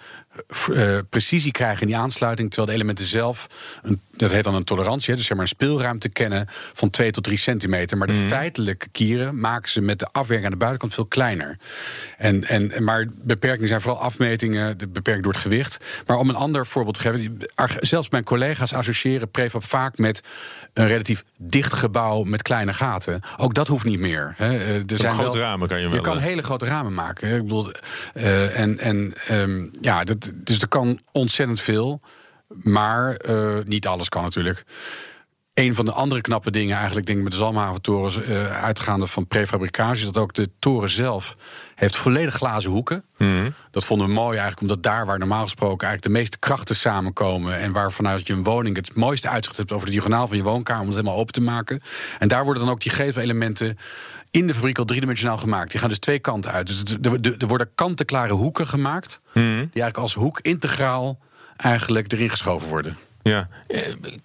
uh, 0.70 1.00
precisie 1.10 1.52
krijgen 1.52 1.82
in 1.82 1.88
die 1.88 1.98
aansluiting. 1.98 2.50
Terwijl 2.50 2.68
de 2.68 2.74
elementen 2.74 3.06
zelf, 3.06 3.48
een, 3.82 4.02
dat 4.18 4.32
heet 4.32 4.44
dan 4.44 4.56
een 4.56 4.64
tolerantie, 4.64 5.16
dus 5.16 5.26
zeg 5.26 5.38
maar 5.38 5.46
een 5.46 5.52
speelruimte 5.52 6.10
kennen 6.10 6.46
van 6.74 6.90
2 6.90 7.12
tot 7.12 7.24
3 7.24 7.38
centimeter. 7.38 7.98
Maar 7.98 8.08
de 8.08 8.14
mm. 8.14 8.28
feitelijke 8.28 8.88
kieren 8.92 9.40
maken 9.40 9.70
ze 9.70 9.82
met 9.82 10.00
de 10.00 10.08
afwerking 10.12 10.46
aan 10.46 10.52
de 10.52 10.58
buitenkant 10.58 10.94
veel 10.94 11.06
kleiner. 11.06 11.58
En, 12.18 12.44
en, 12.44 12.84
maar 12.84 13.08
beperkingen 13.12 13.68
zijn 13.68 13.82
vooral 13.82 14.02
afmetingen, 14.02 14.78
de 14.78 14.88
beperking 14.88 15.24
door 15.24 15.34
het 15.34 15.42
gewicht. 15.42 15.86
Maar 16.06 16.18
om 16.18 16.30
een 16.30 16.36
ander 16.36 16.66
voorbeeld 16.66 16.96
te 16.96 17.02
geven, 17.02 17.38
zelfs 17.80 18.10
mijn 18.10 18.24
collega's 18.24 18.74
associëren 18.74 19.30
prefab 19.30 19.64
vaak 19.64 19.98
met 19.98 20.22
een 20.74 20.88
relatief 20.88 21.24
dicht 21.38 21.74
gebouw 21.74 22.24
met 22.24 22.42
kleine 22.42 22.74
gaten. 22.74 23.22
Ook 23.38 23.54
dat 23.54 23.68
hoeft 23.68 23.86
niet 23.86 24.00
meer. 24.00 24.34
Hè. 24.38 24.54
Er 24.76 24.98
zijn 24.98 25.14
grote 25.14 25.38
wel, 25.38 25.48
ramen 25.48 25.68
kan 25.68 25.80
je 25.80 25.88
wel. 25.88 25.96
Je 25.96 26.02
kan 26.02 26.18
hele 26.18 26.44
grote 26.44 26.66
ramen 26.66 26.94
maken. 26.94 27.36
Ik 27.36 27.42
bedoel, 27.42 27.72
uh, 28.14 28.60
en, 28.60 28.80
en 28.80 29.14
um, 29.32 29.72
ja, 29.82 30.04
dat 30.04 30.25
dus 30.34 30.60
er 30.60 30.68
kan 30.68 31.00
ontzettend 31.12 31.62
veel. 31.62 32.02
Maar 32.48 33.22
uh, 33.30 33.58
niet 33.66 33.88
alles 33.88 34.10
kan 34.10 34.24
natuurlijk. 34.24 34.64
Een 35.54 35.76
van 35.76 35.86
de 35.86 35.92
andere 35.92 36.22
knappe 36.22 36.52
dingen, 36.52 36.76
eigenlijk 36.76 37.06
denk 37.06 37.18
ik 37.18 37.24
met 37.24 37.34
de 37.34 37.40
Zalmhaventorens, 37.40 38.18
uh, 38.18 38.64
uitgaande 38.64 39.08
van 39.08 39.28
prefabricage, 39.28 40.00
is 40.00 40.06
dat 40.06 40.18
ook 40.18 40.34
de 40.34 40.50
toren 40.60 40.90
zelf 40.90 41.36
heeft 41.76 41.96
volledig 41.96 42.34
glazen 42.34 42.72
hoeken. 42.72 43.04
Mm. 43.18 43.54
Dat 43.72 43.86
vonden 43.86 44.08
we 44.08 44.14
mooi 44.14 44.38
eigenlijk, 44.38 44.62
omdat 44.62 44.84
daar 44.84 45.06
waar 45.06 45.20
normaal 45.20 45.44
gesproken 45.44 45.88
eigenlijk 45.88 46.16
de 46.16 46.20
meeste 46.20 46.40
krachten 46.40 46.76
samenkomen 46.76 47.60
en 47.60 47.72
waar 47.72 47.92
vanuit 47.92 48.28
je 48.28 48.34
een 48.34 48.44
woning 48.44 48.76
het 48.76 48.96
mooiste 48.96 49.30
uitzicht 49.30 49.58
hebt 49.58 49.72
over 49.72 49.86
de 49.86 49.92
diagonaal 49.92 50.28
van 50.28 50.38
je 50.38 50.44
woonkamer 50.44 50.82
om 50.82 50.88
het 50.88 50.98
helemaal 50.98 51.20
open 51.20 51.34
te 51.34 51.42
maken. 51.42 51.82
En 52.20 52.28
daar 52.28 52.44
worden 52.44 52.64
dan 52.64 52.72
ook 52.72 52.82
die 52.82 52.92
gevelementen 52.92 53.78
in 54.36 54.48
de 54.48 54.54
fabriek 54.54 54.78
al 54.78 54.86
driedimensionaal 54.86 55.38
gemaakt. 55.38 55.72
Die 55.72 55.80
gaan 55.80 55.90
dus 55.90 56.00
twee 56.00 56.20
kanten 56.20 56.52
uit. 56.52 56.68
Dus 56.68 56.84
er, 57.38 57.48
worden 57.48 57.70
kant-en-klare 57.76 58.34
hoeken 58.34 58.68
gemaakt, 58.68 59.20
mm. 59.34 59.44
die 59.44 59.52
eigenlijk 59.58 59.98
als 59.98 60.14
hoek 60.14 60.40
integraal 60.42 61.20
eigenlijk 61.58 62.12
erin 62.12 62.30
geschoven 62.30 62.68
worden. 62.68 62.98
Ja. 63.22 63.48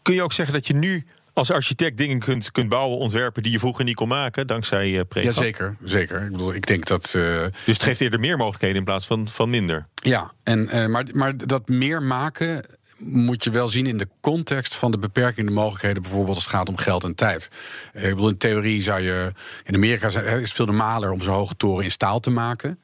Kun 0.03 0.15
je 0.15 0.23
ook 0.23 0.33
zeggen 0.33 0.55
dat 0.55 0.67
je 0.67 0.75
nu 0.75 1.05
als 1.33 1.51
architect 1.51 1.97
dingen 1.97 2.19
kunt, 2.19 2.51
kunt 2.51 2.69
bouwen, 2.69 2.99
ontwerpen 2.99 3.43
die 3.43 3.53
je 3.53 3.59
vroeger 3.59 3.85
niet 3.85 3.95
kon 3.95 4.09
maken, 4.09 4.47
dankzij 4.47 4.89
uh, 4.89 5.01
prefab? 5.09 5.35
Ja, 5.35 5.41
zeker. 5.41 5.77
zeker. 5.85 6.23
Ik 6.25 6.31
bedoel, 6.31 6.55
ik 6.55 6.67
denk 6.67 6.87
dat. 6.87 7.15
Uh, 7.17 7.23
dus 7.43 7.53
het 7.65 7.83
geeft 7.83 8.01
eerder 8.01 8.21
meer 8.21 8.37
mogelijkheden 8.37 8.77
in 8.77 8.85
plaats 8.85 9.07
van, 9.07 9.29
van 9.29 9.51
minder. 9.51 9.87
Ja, 9.95 10.33
en, 10.43 10.69
uh, 10.75 10.87
maar, 10.87 11.05
maar 11.13 11.37
dat 11.37 11.69
meer 11.69 12.03
maken 12.03 12.65
moet 13.05 13.45
je 13.45 13.51
wel 13.51 13.69
zien 13.69 13.87
in 13.87 13.99
de 13.99 14.09
context 14.21 14.75
van 14.75 14.91
de 14.91 14.99
beperkende 14.99 15.53
mogelijkheden, 15.53 16.03
bijvoorbeeld 16.03 16.35
als 16.35 16.45
het 16.45 16.55
gaat 16.55 16.69
om 16.69 16.77
geld 16.77 17.05
en 17.05 17.15
tijd. 17.15 17.51
Ik 17.93 18.03
bedoel, 18.03 18.29
in 18.29 18.39
theorie 18.39 18.83
zou 18.83 19.01
je. 19.01 19.33
In 19.65 19.75
Amerika 19.75 20.07
is 20.07 20.15
het 20.15 20.53
veel 20.53 20.67
normaler 20.67 21.13
om 21.13 21.21
zo'n 21.21 21.35
hoge 21.35 21.57
toren 21.57 21.85
in 21.85 21.91
staal 21.91 22.21
te 22.21 22.31
maken. 22.31 22.79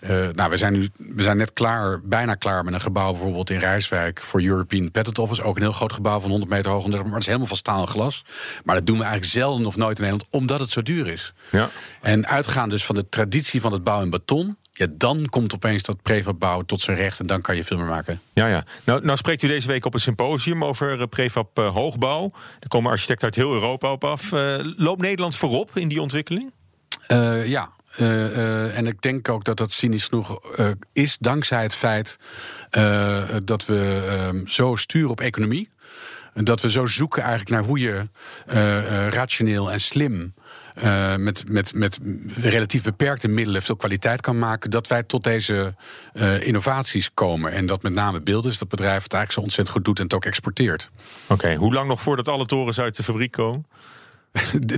Uh, 0.00 0.28
nou, 0.34 0.50
we 0.50 0.56
zijn 0.56 0.72
nu 0.72 0.88
we 0.96 1.22
zijn 1.22 1.36
net 1.36 1.52
klaar, 1.52 2.00
bijna 2.02 2.34
klaar 2.34 2.64
met 2.64 2.74
een 2.74 2.80
gebouw 2.80 3.12
bijvoorbeeld 3.12 3.50
in 3.50 3.58
Rijswijk 3.58 4.20
voor 4.20 4.42
European 4.42 4.90
Patent 4.90 5.18
Office. 5.18 5.42
Ook 5.42 5.56
een 5.56 5.62
heel 5.62 5.72
groot 5.72 5.92
gebouw 5.92 6.20
van 6.20 6.30
100 6.30 6.50
meter 6.50 6.70
hoog, 6.70 6.86
maar 6.86 7.04
het 7.04 7.16
is 7.16 7.26
helemaal 7.26 7.46
van 7.46 7.56
staal 7.56 7.80
en 7.80 7.88
glas. 7.88 8.24
Maar 8.64 8.74
dat 8.74 8.86
doen 8.86 8.96
we 8.96 9.02
eigenlijk 9.02 9.32
zelden 9.32 9.66
of 9.66 9.76
nooit 9.76 9.98
in 9.98 10.04
Nederland, 10.04 10.30
omdat 10.30 10.60
het 10.60 10.70
zo 10.70 10.82
duur 10.82 11.06
is. 11.06 11.32
Ja. 11.50 11.68
En 12.02 12.26
uitgaan 12.26 12.68
dus 12.68 12.84
van 12.84 12.94
de 12.94 13.08
traditie 13.08 13.60
van 13.60 13.72
het 13.72 13.84
bouwen 13.84 14.04
in 14.04 14.10
beton. 14.10 14.56
Ja, 14.78 14.86
dan 14.90 15.26
komt 15.26 15.54
opeens 15.54 15.82
dat 15.82 16.02
prefab 16.02 16.62
tot 16.66 16.80
zijn 16.80 16.96
recht 16.96 17.20
en 17.20 17.26
dan 17.26 17.40
kan 17.40 17.56
je 17.56 17.64
veel 17.64 17.76
meer 17.76 17.86
maken. 17.86 18.20
Ja, 18.32 18.46
ja. 18.46 18.64
Nou, 18.84 19.04
nou 19.04 19.16
spreekt 19.16 19.42
u 19.42 19.48
deze 19.48 19.68
week 19.68 19.84
op 19.84 19.94
een 19.94 20.00
symposium 20.00 20.64
over 20.64 21.08
prefab 21.08 21.58
uh, 21.58 21.74
hoogbouw. 21.74 22.32
Er 22.60 22.68
komen 22.68 22.90
architecten 22.90 23.24
uit 23.24 23.34
heel 23.34 23.52
Europa 23.52 23.92
op 23.92 24.04
af. 24.04 24.32
Uh, 24.32 24.58
loopt 24.76 25.00
Nederland 25.00 25.36
voorop 25.36 25.70
in 25.74 25.88
die 25.88 26.00
ontwikkeling? 26.00 26.52
Uh, 27.08 27.46
ja, 27.46 27.70
en 28.74 28.86
ik 28.86 29.00
denk 29.00 29.28
ook 29.28 29.44
dat 29.44 29.56
dat 29.56 29.72
cynisch 29.72 30.04
genoeg 30.04 30.40
is 30.92 31.18
dankzij 31.18 31.62
het 31.62 31.74
feit 31.74 32.18
dat 33.44 33.66
we 33.66 34.06
ehm, 34.08 34.46
zo 34.46 34.76
sturen 34.76 35.10
op 35.10 35.20
economie. 35.20 35.68
Dat 36.34 36.60
we 36.60 36.70
zo 36.70 36.86
zoeken 36.86 37.22
eigenlijk 37.22 37.50
naar 37.50 37.64
hoe 37.64 37.78
je 37.78 38.08
rationeel 39.10 39.72
en 39.72 39.80
slim 39.80 40.34
uh, 40.82 41.16
met, 41.16 41.50
met, 41.50 41.74
met 41.74 41.98
relatief 42.34 42.82
beperkte 42.82 43.28
middelen 43.28 43.62
veel 43.62 43.76
kwaliteit 43.76 44.20
kan 44.20 44.38
maken, 44.38 44.70
dat 44.70 44.86
wij 44.86 45.02
tot 45.02 45.24
deze 45.24 45.74
uh, 46.14 46.46
innovaties 46.46 47.14
komen. 47.14 47.52
En 47.52 47.66
dat 47.66 47.82
met 47.82 47.92
name 47.92 48.20
beeld 48.20 48.44
is 48.44 48.58
dat 48.58 48.68
bedrijf 48.68 49.02
het 49.02 49.12
eigenlijk 49.12 49.32
zo 49.32 49.40
ontzettend 49.40 49.76
goed 49.76 49.84
doet 49.84 49.98
en 49.98 50.04
het 50.04 50.14
ook 50.14 50.24
exporteert. 50.24 50.90
Oké, 51.26 51.54
hoe 51.54 51.72
lang 51.72 51.88
nog 51.88 52.00
voordat 52.00 52.28
alle 52.28 52.46
torens 52.46 52.80
uit 52.80 52.96
de 52.96 53.02
fabriek 53.02 53.32
komen? 53.32 53.66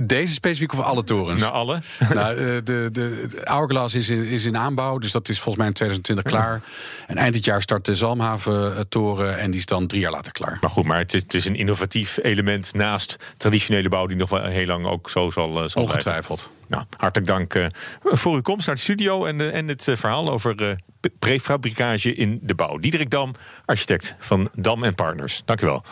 Deze 0.03 0.33
specifiek 0.33 0.73
of 0.73 0.79
alle 0.79 1.03
torens? 1.03 1.41
Nou, 1.41 1.53
alle. 1.53 1.81
nou, 2.13 2.35
eh, 2.35 2.45
de, 2.45 2.61
de, 2.63 2.89
de 2.91 3.41
Hourglass 3.43 3.95
is 3.95 4.09
in, 4.09 4.25
is 4.25 4.45
in 4.45 4.57
aanbouw, 4.57 4.97
dus 4.97 5.11
dat 5.11 5.29
is 5.29 5.35
volgens 5.35 5.57
mij 5.57 5.67
in 5.67 5.73
2020 5.73 6.25
klaar. 6.25 6.61
En 7.07 7.17
eind 7.17 7.33
dit 7.33 7.45
jaar 7.45 7.61
start 7.61 7.85
de 7.85 7.95
Zalmhaven-toren 7.95 9.39
en 9.39 9.51
die 9.51 9.59
is 9.59 9.65
dan 9.65 9.87
drie 9.87 10.01
jaar 10.01 10.11
later 10.11 10.31
klaar. 10.31 10.57
Maar 10.61 10.69
goed, 10.69 10.85
maar 10.85 10.97
het 10.97 11.13
is, 11.13 11.21
het 11.21 11.33
is 11.33 11.45
een 11.45 11.55
innovatief 11.55 12.19
element 12.21 12.73
naast 12.73 13.15
traditionele 13.37 13.89
bouw 13.89 14.05
die 14.05 14.17
nog 14.17 14.29
wel 14.29 14.43
heel 14.43 14.65
lang 14.65 14.85
ook 14.85 15.09
zo 15.09 15.29
zal, 15.29 15.63
uh, 15.63 15.69
zal 15.69 15.81
Ongetwijfeld. 15.81 16.49
Nou, 16.67 16.83
hartelijk 16.97 17.29
dank 17.29 17.53
uh, 17.53 17.65
voor 18.03 18.33
uw 18.33 18.41
komst 18.41 18.65
naar 18.67 18.75
de 18.75 18.81
studio 18.81 19.25
en, 19.25 19.39
uh, 19.39 19.55
en 19.55 19.67
het 19.67 19.87
verhaal 19.93 20.29
over 20.29 20.75
prefabricage 21.19 22.13
in 22.13 22.39
de 22.41 22.55
bouw. 22.55 22.77
Diederik 22.77 23.09
Dam, 23.09 23.31
architect 23.65 24.15
van 24.19 24.49
Dam 24.53 24.95
Partners. 24.95 25.41
Dank 25.45 25.61
u 25.61 25.65
wel. 25.65 25.83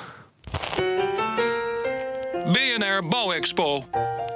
BNR 2.50 3.04
Bouwexpo. 3.04 4.29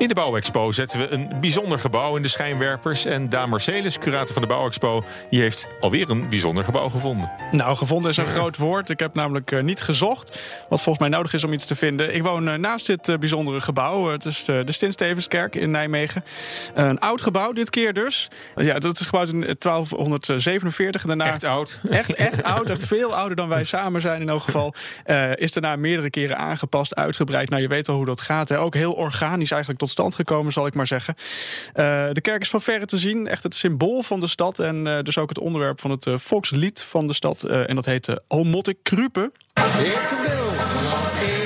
In 0.00 0.08
de 0.08 0.14
Bouwexpo 0.14 0.70
zetten 0.70 0.98
we 0.98 1.08
een 1.08 1.40
bijzonder 1.40 1.78
gebouw 1.78 2.16
in 2.16 2.22
de 2.22 2.28
schijnwerpers. 2.28 3.04
En 3.04 3.28
Daan 3.28 3.48
Marcelis, 3.48 3.98
curator 3.98 4.32
van 4.32 4.42
de 4.42 4.48
Bouwexpo, 4.48 5.04
die 5.30 5.40
heeft 5.40 5.68
alweer 5.80 6.10
een 6.10 6.28
bijzonder 6.28 6.64
gebouw 6.64 6.88
gevonden. 6.88 7.30
Nou, 7.50 7.76
gevonden 7.76 8.10
is 8.10 8.16
een 8.16 8.26
groot 8.26 8.56
woord. 8.56 8.90
Ik 8.90 8.98
heb 8.98 9.14
namelijk 9.14 9.50
uh, 9.50 9.62
niet 9.62 9.80
gezocht 9.80 10.40
wat 10.68 10.82
volgens 10.82 10.98
mij 10.98 11.08
nodig 11.08 11.32
is 11.32 11.44
om 11.44 11.52
iets 11.52 11.64
te 11.64 11.74
vinden. 11.74 12.14
Ik 12.14 12.22
woon 12.22 12.48
uh, 12.48 12.54
naast 12.54 12.86
dit 12.86 13.08
uh, 13.08 13.18
bijzondere 13.18 13.60
gebouw. 13.60 14.10
het 14.10 14.24
is 14.24 14.44
de 14.44 14.72
Stint 14.72 15.02
in 15.50 15.70
Nijmegen. 15.70 16.24
een 16.74 17.00
oud 17.00 17.20
gebouw, 17.20 17.52
dit 17.52 17.70
keer 17.70 17.92
dus. 17.92 18.28
ja, 18.56 18.78
dat 18.78 19.00
is 19.00 19.06
gebouwd 19.06 19.28
in 19.28 19.40
1247. 19.58 21.02
Daarna, 21.02 21.26
echt 21.26 21.44
oud. 21.44 21.80
Echt, 21.90 22.14
echt 22.14 22.42
oud. 22.42 22.70
Echt 22.70 22.86
veel 22.86 23.14
ouder 23.14 23.36
dan 23.36 23.48
wij 23.48 23.64
samen 23.64 24.00
zijn 24.00 24.20
in 24.20 24.28
elk 24.28 24.42
geval. 24.42 24.74
is 25.34 25.52
daarna 25.52 25.76
meerdere 25.76 26.10
keren 26.10 26.38
aangepast, 26.38 26.94
uitgebreid. 26.94 27.50
Nou, 27.50 27.62
je 27.62 27.68
weet 27.68 27.88
al 27.88 27.96
hoe 27.96 28.04
dat 28.04 28.20
gaat. 28.20 28.48
Hè. 28.48 28.58
Ook 28.58 28.74
heel 28.74 28.92
organisch 28.92 29.50
eigenlijk 29.50 29.80
tot 29.80 29.89
stand 29.90 30.14
gekomen, 30.14 30.52
zal 30.52 30.66
ik 30.66 30.74
maar 30.74 30.86
zeggen. 30.86 31.14
Uh, 31.18 32.08
de 32.12 32.20
kerk 32.20 32.40
is 32.40 32.50
van 32.50 32.62
verre 32.62 32.86
te 32.86 32.98
zien, 32.98 33.26
echt 33.26 33.42
het 33.42 33.54
symbool 33.54 34.02
van 34.02 34.20
de 34.20 34.26
stad. 34.26 34.58
En 34.58 34.86
uh, 34.86 35.00
dus 35.02 35.18
ook 35.18 35.28
het 35.28 35.38
onderwerp 35.38 35.80
van 35.80 35.90
het 35.90 36.06
uh, 36.06 36.18
volkslied 36.18 36.82
van 36.82 37.06
de 37.06 37.14
stad. 37.14 37.44
en 37.44 37.74
dat 37.74 37.84
heet 37.84 38.08
uh, 38.08 38.16
O 38.28 38.44
Motte 38.44 38.76
Krupe. 38.82 39.30
Ik 41.20 41.39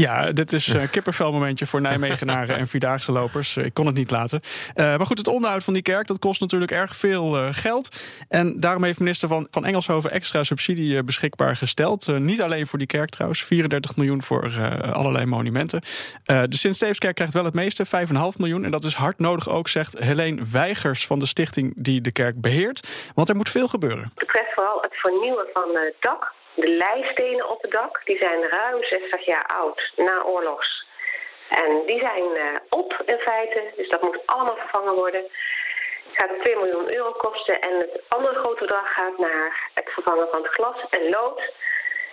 Ja, 0.00 0.32
dit 0.32 0.52
is 0.52 0.66
een 0.74 0.90
kippenvelmomentje 0.90 1.66
voor 1.66 1.80
Nijmegenaren 1.80 2.56
en 2.56 2.66
Vierdaagse 2.66 3.12
lopers. 3.12 3.56
Ik 3.56 3.74
kon 3.74 3.86
het 3.86 3.94
niet 3.94 4.10
laten. 4.10 4.40
Uh, 4.74 4.96
maar 4.96 5.06
goed, 5.06 5.18
het 5.18 5.28
onderhoud 5.28 5.64
van 5.64 5.72
die 5.72 5.82
kerk 5.82 6.06
dat 6.06 6.18
kost 6.18 6.40
natuurlijk 6.40 6.70
erg 6.70 6.96
veel 6.96 7.38
uh, 7.38 7.48
geld. 7.50 7.96
En 8.28 8.60
daarom 8.60 8.84
heeft 8.84 8.98
minister 8.98 9.28
van, 9.28 9.48
van 9.50 9.64
Engelshoven 9.64 10.10
extra 10.10 10.42
subsidie 10.42 11.02
beschikbaar 11.02 11.56
gesteld. 11.56 12.06
niet 12.06 12.42
alleen 12.42 12.66
voor 12.66 12.78
die 12.78 12.86
kerk 12.86 13.10
trouwens, 13.10 13.44
34 13.44 13.96
miljoen 13.96 14.22
voor 14.22 14.52
allerlei 14.92 15.26
monumenten. 15.26 15.80
de 16.24 16.56
Sint-Steefskerk 16.56 17.14
krijgt 17.14 17.34
wel 17.34 17.44
het 17.44 17.54
meeste, 17.54 17.86
5,5 17.86 17.90
miljoen. 18.38 18.64
En 18.64 18.70
dat 18.70 18.84
is 18.84 18.94
hard 18.94 19.18
nodig 19.18 19.48
ook, 19.48 19.68
zegt 19.68 19.98
Helene 19.98 20.42
Weigers 20.52 21.06
van 21.06 21.18
de 21.18 21.26
stichting 21.26 21.74
die 21.76 22.00
de 22.00 22.12
kerk 22.12 22.40
beheert. 22.40 22.88
Want 23.14 23.28
er 23.28 23.36
moet 23.36 23.48
veel 23.48 23.68
gebeuren. 23.68 24.04
Het 24.04 24.14
betreft 24.14 24.54
vooral 24.54 24.78
het 24.80 24.94
vernieuwen 24.94 25.46
van 25.52 25.68
het 25.72 25.94
dak 26.00 26.32
de 26.60 26.68
leistenen 26.68 27.50
op 27.50 27.62
het 27.62 27.70
dak 27.70 28.00
die 28.04 28.18
zijn 28.18 28.48
ruim 28.48 28.82
60 28.82 29.24
jaar 29.24 29.46
oud 29.46 29.92
na 29.96 30.22
oorlogs. 30.22 30.86
En 31.48 31.82
die 31.86 31.98
zijn 31.98 32.24
uh, 32.34 32.56
op 32.68 33.02
in 33.06 33.18
feite, 33.18 33.72
dus 33.76 33.88
dat 33.88 34.02
moet 34.02 34.26
allemaal 34.26 34.56
vervangen 34.56 34.94
worden. 34.94 35.22
Het 35.22 36.12
gaat 36.12 36.40
2 36.40 36.56
miljoen 36.56 36.92
euro 36.92 37.12
kosten 37.12 37.60
en 37.60 37.78
het 37.78 38.02
andere 38.08 38.34
grote 38.34 38.60
bedrag 38.60 38.92
gaat 38.92 39.18
naar 39.18 39.70
het 39.74 39.90
vervangen 39.90 40.28
van 40.30 40.42
het 40.42 40.52
glas 40.52 40.84
en 40.90 41.08
lood 41.10 41.52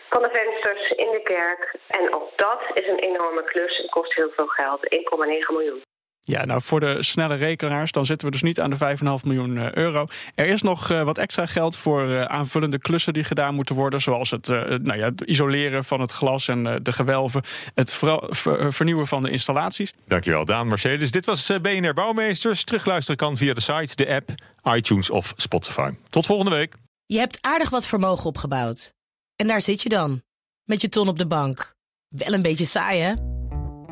van 0.10 0.22
de 0.22 0.30
vensters 0.32 0.92
in 0.92 1.12
de 1.12 1.22
kerk. 1.24 1.76
En 1.88 2.14
ook 2.14 2.30
dat 2.36 2.62
is 2.74 2.88
een 2.88 3.00
enorme 3.00 3.44
klus 3.44 3.82
en 3.82 3.90
kost 3.90 4.14
heel 4.14 4.32
veel 4.36 4.48
geld, 4.48 4.96
1,9 4.96 5.00
miljoen. 5.48 5.82
Ja, 6.28 6.46
nou 6.46 6.62
voor 6.62 6.80
de 6.80 7.04
snelle 7.04 7.36
rekenaars, 7.36 7.92
dan 7.92 8.06
zitten 8.06 8.28
we 8.28 8.34
dus 8.34 8.42
niet 8.42 8.60
aan 8.60 8.70
de 8.70 8.98
5,5 9.20 9.26
miljoen 9.26 9.58
eh, 9.58 9.72
euro. 9.72 10.06
Er 10.36 10.48
is 10.48 10.62
nog 10.62 10.92
uh, 10.92 11.04
wat 11.04 11.18
extra 11.18 11.46
geld 11.46 11.78
voor 11.78 12.10
uh, 12.10 12.22
aanvullende 12.22 12.80
klussen 12.80 13.14
die 13.14 13.24
gedaan 13.24 13.56
moeten 13.56 13.76
worden. 13.76 14.02
Zoals 14.02 14.32
het, 14.32 14.48
nou 14.48 14.96
ja, 14.98 15.06
het 15.06 15.22
isoleren 15.22 15.84
van 15.84 16.00
het 16.00 16.12
glas 16.12 16.48
en 16.48 16.80
de 16.84 16.94
gewelven. 16.94 17.42
Het 17.74 17.94
ver 17.94 18.74
vernieuwen 18.74 19.08
van 19.08 19.24
de 19.24 19.30
installaties. 19.30 19.94
Dankjewel, 20.08 20.46
Daan 20.46 20.68
Mercedes. 20.68 21.12
Dit 21.12 21.26
was 21.26 21.52
BNR 21.62 21.94
Bouwmeesters. 21.94 22.64
Terugluisteren 22.64 23.18
kan 23.18 23.38
via 23.38 23.54
de 23.54 23.62
site, 23.62 23.96
de 23.96 24.14
app, 24.14 24.30
iTunes 24.76 25.10
of 25.10 25.34
Spotify. 25.36 25.92
Tot 26.10 26.26
volgende 26.26 26.52
week. 26.52 26.74
Je 27.06 27.20
hebt 27.20 27.38
aardig 27.42 27.70
wat 27.70 27.88
vermogen 27.88 28.26
opgebouwd. 28.26 28.94
En 29.36 29.48
daar 29.48 29.62
zit 29.62 29.82
je 29.82 29.90
dan, 29.90 30.22
met 30.64 30.82
je 30.82 30.90
ton 30.90 31.08
op 31.08 31.18
de 31.18 31.28
bank. 31.28 31.76
Wel 32.08 32.34
een 32.34 32.42
beetje 32.42 32.66
saai, 32.66 33.02
hè? 33.02 33.37